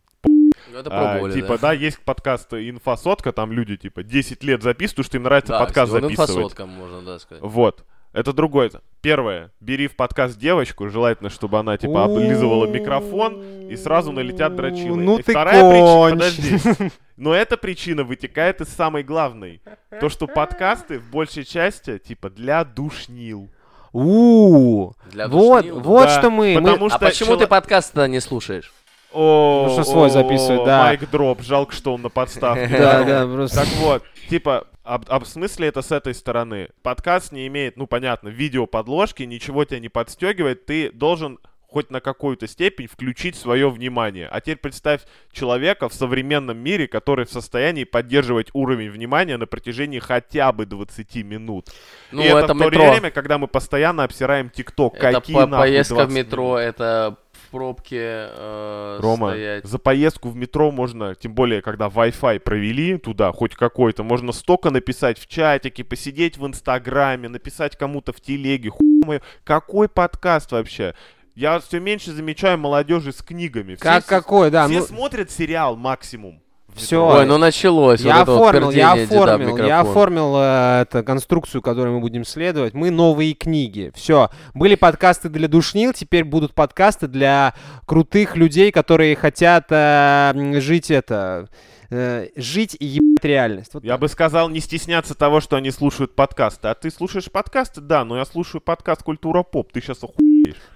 Это 0.79 0.89
А, 0.91 1.11
пробовали, 1.11 1.33
типа, 1.33 1.57
да, 1.57 1.73
есть 1.73 1.99
подкаст 1.99 2.53
«Инфосотка», 2.53 3.31
там 3.31 3.51
люди, 3.51 3.77
типа, 3.77 4.03
10 4.03 4.43
лет 4.43 4.63
записывают, 4.63 4.95
потому 4.97 5.05
что 5.05 5.17
им 5.17 5.23
нравится 5.23 5.51
да, 5.53 5.59
подкаст 5.59 5.91
всего 5.91 6.01
записывать. 6.01 6.29
инфосоткам 6.31 6.69
можно, 6.69 7.01
да, 7.01 7.19
сказать. 7.19 7.43
Вот. 7.43 7.83
Это 8.13 8.31
другое. 8.31 8.69
Первое. 9.01 9.51
Бери 9.59 9.87
в 9.87 9.95
подкаст 9.95 10.37
девочку, 10.37 10.87
желательно, 10.87 11.31
чтобы 11.31 11.57
она, 11.57 11.77
типа, 11.77 12.03
облизывала 12.05 12.67
микрофон, 12.67 13.41
и 13.69 13.75
сразу 13.75 14.11
налетят 14.11 14.55
дрочилы. 14.55 15.01
Ну 15.01 15.17
и 15.17 15.23
ты 15.23 15.31
вторая 15.31 15.67
причина... 15.67 15.97
конч. 15.97 16.65
Подожди. 16.65 16.91
Но 17.17 17.33
эта 17.33 17.57
причина 17.57 18.03
вытекает 18.03 18.61
из 18.61 18.69
самой 18.69 19.03
главной. 19.03 19.61
То, 19.99 20.09
что 20.09 20.27
подкасты 20.27 20.99
в 20.99 21.09
большей 21.09 21.43
части, 21.43 21.97
типа, 21.97 22.29
для 22.29 22.63
душнил. 22.63 23.49
У, 23.91 24.91
Для 25.11 25.27
вот, 25.27 25.63
душнил? 25.65 25.79
вот 25.79 26.03
Да, 26.05 26.19
что 26.19 26.29
мы, 26.31 26.55
мы- 26.55 26.61
потому 26.61 26.85
А 26.87 26.89
что 26.89 26.99
почему 26.99 27.31
чело- 27.33 27.39
ты 27.39 27.47
подкаст 27.47 27.93
тогда 27.93 28.07
не 28.07 28.19
слушаешь? 28.19 28.71
О, 29.13 29.65
Ну, 29.67 29.73
что 29.73 29.83
свой 29.83 30.09
записывает, 30.09 30.63
да. 30.65 30.83
Майк 30.83 31.09
дроп, 31.09 31.41
жалко, 31.41 31.73
что 31.73 31.93
он 31.93 32.01
на 32.01 32.09
подставке. 32.09 32.67
Да, 32.77 33.03
да, 33.03 33.27
просто. 33.27 33.59
Так 33.61 33.67
вот, 33.77 34.03
типа, 34.29 34.67
об, 34.83 35.05
об 35.07 35.25
смысле 35.25 35.67
это 35.67 35.81
с 35.81 35.91
этой 35.91 36.13
стороны. 36.13 36.69
Подкаст 36.81 37.31
не 37.31 37.47
имеет, 37.47 37.77
ну 37.77 37.87
понятно, 37.87 38.29
видео 38.29 38.65
подложки, 38.65 39.23
ничего 39.23 39.65
тебя 39.65 39.79
не 39.79 39.89
подстегивает, 39.89 40.65
ты 40.65 40.91
должен 40.91 41.39
хоть 41.67 41.89
на 41.89 42.01
какую-то 42.01 42.45
степень 42.47 42.85
включить 42.85 43.35
свое 43.35 43.67
внимание. 43.67 44.27
А 44.31 44.41
теперь 44.41 44.57
представь 44.57 45.01
человека 45.31 45.89
в 45.89 45.93
современном 45.95 46.55
мире, 46.57 46.87
который 46.87 47.25
в 47.25 47.31
состоянии 47.31 47.83
поддерживать 47.83 48.49
уровень 48.53 48.91
внимания 48.91 49.37
на 49.37 49.47
протяжении 49.47 49.97
хотя 49.97 50.51
бы 50.51 50.67
20 50.67 51.15
минут. 51.23 51.69
Ну, 52.11 52.21
И 52.21 52.25
это, 52.25 52.37
это 52.39 52.53
в 52.53 52.59
то 52.59 52.65
метро. 52.65 52.91
время, 52.91 53.09
когда 53.09 53.39
мы 53.39 53.47
постоянно 53.47 54.03
обсираем 54.03 54.51
ТикТок. 54.51 54.93
Это 54.97 55.13
Какие 55.19 55.35
по- 55.35 55.47
нахуй 55.47 55.65
поездка 55.69 55.93
в 55.95 55.97
20 55.97 56.15
метро, 56.15 56.43
минут? 56.43 56.59
это 56.59 57.15
пробке 57.53 57.99
э, 58.01 58.99
Рома, 58.99 59.29
стоять. 59.29 59.65
за 59.65 59.77
поездку 59.77 60.29
в 60.29 60.35
метро 60.35 60.71
можно, 60.71 61.13
тем 61.13 61.35
более, 61.35 61.61
когда 61.61 61.87
Wi-Fi 61.87 62.39
провели 62.39 62.97
туда, 62.97 63.31
хоть 63.31 63.53
какой-то, 63.55 64.03
можно 64.03 64.31
столько 64.31 64.71
написать 64.71 65.19
в 65.19 65.27
чатике, 65.27 65.83
посидеть 65.83 66.37
в 66.37 66.47
Инстаграме, 66.47 67.29
написать 67.29 67.77
кому-то 67.77 68.11
в 68.11 68.19
телеге, 68.21 68.71
хуй 68.71 69.05
мою. 69.05 69.21
Какой 69.43 69.87
подкаст 69.87 70.51
вообще? 70.51 70.95
Я 71.35 71.59
все 71.59 71.79
меньше 71.79 72.11
замечаю 72.11 72.57
молодежи 72.57 73.11
с 73.11 73.21
книгами. 73.21 73.75
Все 73.75 73.83
Как 73.83 74.03
с- 74.03 74.07
какой, 74.07 74.49
да. 74.49 74.67
Все 74.67 74.79
ну, 74.79 74.85
смотрят 74.85 75.29
сериал 75.29 75.75
максимум. 75.75 76.41
В 76.73 76.77
Всё. 76.77 77.05
метро. 77.05 77.19
Ой, 77.19 77.25
ну 77.25 77.37
началось. 77.37 78.01
вот 78.01 78.07
Я 78.07 78.25
вот 78.25 78.29
оформил, 78.41 78.71
я 78.71 78.93
пердение 78.95 79.07
деда 79.07 79.19
в 79.19 79.23
оформил, 79.23 79.57
я 79.65 79.79
оформил 79.81 80.33
э, 80.37 80.81
это, 80.81 81.03
конструкцию, 81.03 81.61
которую 81.61 81.95
мы 81.95 82.01
будем 82.01 82.25
следовать. 82.25 82.73
Мы 82.73 82.89
новые 82.91 83.33
книги. 83.33 83.91
Все. 83.95 84.29
Были 84.53 84.75
подкасты 84.75 85.29
для 85.29 85.47
душнил, 85.47 85.93
теперь 85.93 86.23
будут 86.23 86.53
подкасты 86.53 87.07
для 87.07 87.53
крутых 87.85 88.35
людей, 88.35 88.71
которые 88.71 89.15
хотят 89.15 89.65
э, 89.69 90.33
жить 90.59 90.91
это. 90.91 91.47
э, 91.89 92.27
жить 92.35 92.75
и 92.79 92.85
ебать 92.85 93.23
реальность. 93.23 93.73
Вот 93.75 93.83
Я 93.83 93.93
так. 93.93 94.01
бы 94.01 94.07
сказал, 94.07 94.49
не 94.49 94.59
стесняться 94.59 95.13
того, 95.13 95.41
что 95.41 95.57
они 95.57 95.69
слушают 95.69 96.15
подкасты. 96.15 96.69
А 96.69 96.73
ты 96.73 96.89
слушаешь 96.89 97.31
подкасты? 97.31 97.81
Да, 97.81 98.03
но 98.03 98.17
я 98.17 98.25
слушаю 98.25 98.61
подкаст 98.61 99.03
«Культура 99.03 99.43
поп». 99.43 99.71
Ты 99.71 99.79
сейчас 99.81 99.97
охуеешь. 100.03 100.22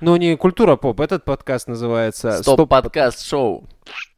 Ну, 0.01 0.15
не 0.15 0.35
культура 0.37 0.75
поп, 0.75 0.99
этот 1.01 1.23
подкаст 1.25 1.67
называется 1.67 2.41
Стоп 2.41 2.69
подкаст 2.69 3.25
шоу. 3.25 3.67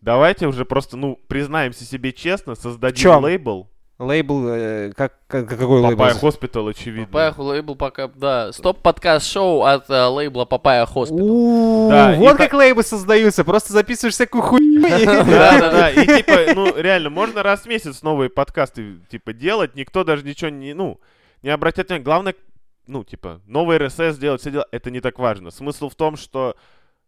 Давайте 0.01 0.47
уже 0.47 0.65
просто, 0.65 0.97
ну, 0.97 1.19
признаемся 1.27 1.83
себе 1.85 2.11
честно, 2.11 2.55
создадим 2.55 3.17
лейбл. 3.23 3.67
Лейбл, 3.99 4.47
э, 4.47 4.93
как, 4.95 5.15
как- 5.27 5.49
какой 5.49 5.81
лейбл? 5.81 5.97
Papaya 5.97 6.13
Hospital, 6.13 6.69
очевидно. 6.69 7.07
Papaya 7.11 7.33
лейбл 7.37 7.75
пока, 7.75 8.07
да. 8.07 8.53
Стоп 8.53 8.81
подкаст 8.81 9.25
шоу 9.29 9.63
от 9.63 9.89
э, 9.89 10.05
лейбла 10.05 10.45
Papaya 10.45 10.85
Hospital. 10.85 11.89
Да, 11.89 12.15
вот 12.17 12.37
та- 12.37 12.45
как 12.45 12.53
лейблы 12.53 12.83
создаются, 12.83 13.43
просто 13.43 13.73
записываешь 13.73 14.13
всякую 14.13 14.41
хуйню. 14.41 14.81
Да-да-да, 14.81 15.91
и 15.91 16.05
типа, 16.05 16.53
ну, 16.55 16.73
реально, 16.77 17.09
можно 17.09 17.43
раз 17.43 17.61
в 17.63 17.65
месяц 17.65 18.01
новые 18.01 18.29
подкасты, 18.29 18.99
типа, 19.11 19.33
делать, 19.33 19.75
никто 19.75 20.05
даже 20.05 20.23
ничего 20.23 20.49
не, 20.49 20.73
ну, 20.73 20.97
не 21.43 21.49
обратит 21.49 21.87
внимания. 21.89 22.05
Главное, 22.05 22.35
ну, 22.89 23.03
типа, 23.03 23.41
новый 23.45 23.77
RSS 23.77 24.17
делать, 24.17 24.41
все 24.41 24.51
дела, 24.51 24.65
это 24.71 24.91
не 24.91 24.99
так 24.99 25.19
важно. 25.19 25.51
Смысл 25.51 25.89
в 25.89 25.95
том, 25.95 26.17
что, 26.17 26.55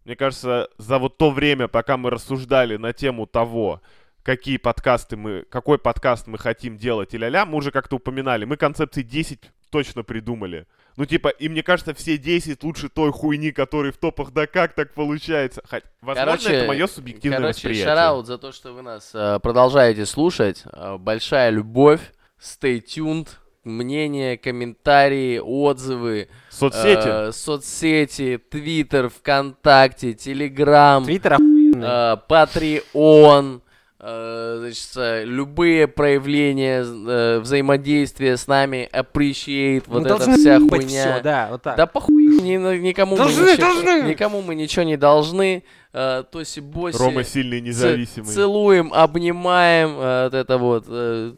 мне 0.06 0.16
кажется, 0.16 0.70
за 0.78 1.00
вот 1.00 1.18
то 1.18 1.32
время, 1.32 1.68
пока 1.68 1.98
мы 1.98 2.10
рассуждали 2.10 2.78
на 2.78 2.94
тему 2.94 3.26
того, 3.26 3.82
какие 4.24 4.58
подкасты 4.58 5.18
мы, 5.18 5.44
какой 5.50 5.80
подкаст 5.80 6.28
мы 6.28 6.38
хотим 6.38 6.78
делать 6.78 7.14
и 7.14 7.18
ля-ля, 7.18 7.46
мы 7.46 7.58
уже 7.58 7.72
как-то 7.72 7.96
упоминали, 7.96 8.46
мы 8.46 8.58
концепции 8.58 9.02
10 9.02 9.52
точно 9.72 10.04
придумали. 10.04 10.68
Ну, 10.98 11.06
типа, 11.06 11.30
и 11.30 11.50
мне 11.50 11.64
кажется, 11.64 11.94
все 11.94 12.18
10 12.18 12.62
лучше 12.64 12.90
той 12.90 13.12
хуйни, 13.12 13.52
которые 13.52 13.94
в 13.94 13.98
топах, 13.98 14.32
да 14.32 14.46
как 14.46 14.74
так 14.74 14.94
получается? 14.94 15.64
Хоть, 15.68 15.84
возможно, 16.02 16.50
это 16.50 16.68
мое 16.68 16.86
субъективное 16.86 17.40
короче, 17.40 17.56
восприятие. 17.56 17.86
шараут 17.86 18.28
за 18.28 18.38
то, 18.38 18.52
что 18.52 18.74
вы 18.74 18.82
нас 18.82 19.12
э, 19.14 19.40
продолжаете 19.42 20.06
слушать. 20.06 20.64
Э, 20.72 20.98
большая 20.98 21.50
любовь. 21.50 22.02
Stay 22.40 22.84
tuned. 22.84 23.30
Мнения, 23.64 24.38
комментарии, 24.38 25.38
отзывы. 25.38 26.30
Соцсети. 26.50 27.28
э, 27.30 27.32
соцсети, 27.32 28.40
Твиттер, 28.50 29.10
ВКонтакте, 29.10 30.14
Телеграм, 30.14 31.04
Твиттер 31.06 31.34
э, 31.40 32.18
Patreon, 32.28 33.62
э, 34.00 34.56
значит, 34.62 34.90
э, 34.96 35.24
любые 35.26 35.88
проявления 35.88 36.84
э, 36.84 37.40
взаимодействия 37.40 38.36
с 38.38 38.48
нами, 38.48 38.90
appreciate, 38.92 39.84
вот 39.86 40.04
Ну, 40.04 40.16
эта 40.16 40.32
вся 40.32 40.60
хуйня. 40.60 40.88
всё, 41.16 41.22
да, 41.24 41.48
вот 41.52 41.62
так. 41.62 41.78
Да 41.78 41.86
похуй, 41.86 42.26
ни- 42.42 42.78
никому, 42.80 43.16
Должны, 43.16 43.44
мы 43.44 43.52
ничего, 43.52 43.74
должны. 43.74 44.10
никому 44.10 44.42
мы 44.42 44.56
ничего 44.56 44.84
не 44.84 44.98
должны. 44.98 45.64
Э, 45.94 46.24
Тоси 46.32 46.62
Боси. 46.62 46.98
Рома 46.98 47.24
сильный 47.24 47.60
независимый. 47.62 48.30
Целуем, 48.34 48.94
обнимаем, 48.94 49.90
э, 50.00 50.24
вот 50.26 50.34
это 50.34 50.58
вот. 50.58 50.86
э, 50.88 51.34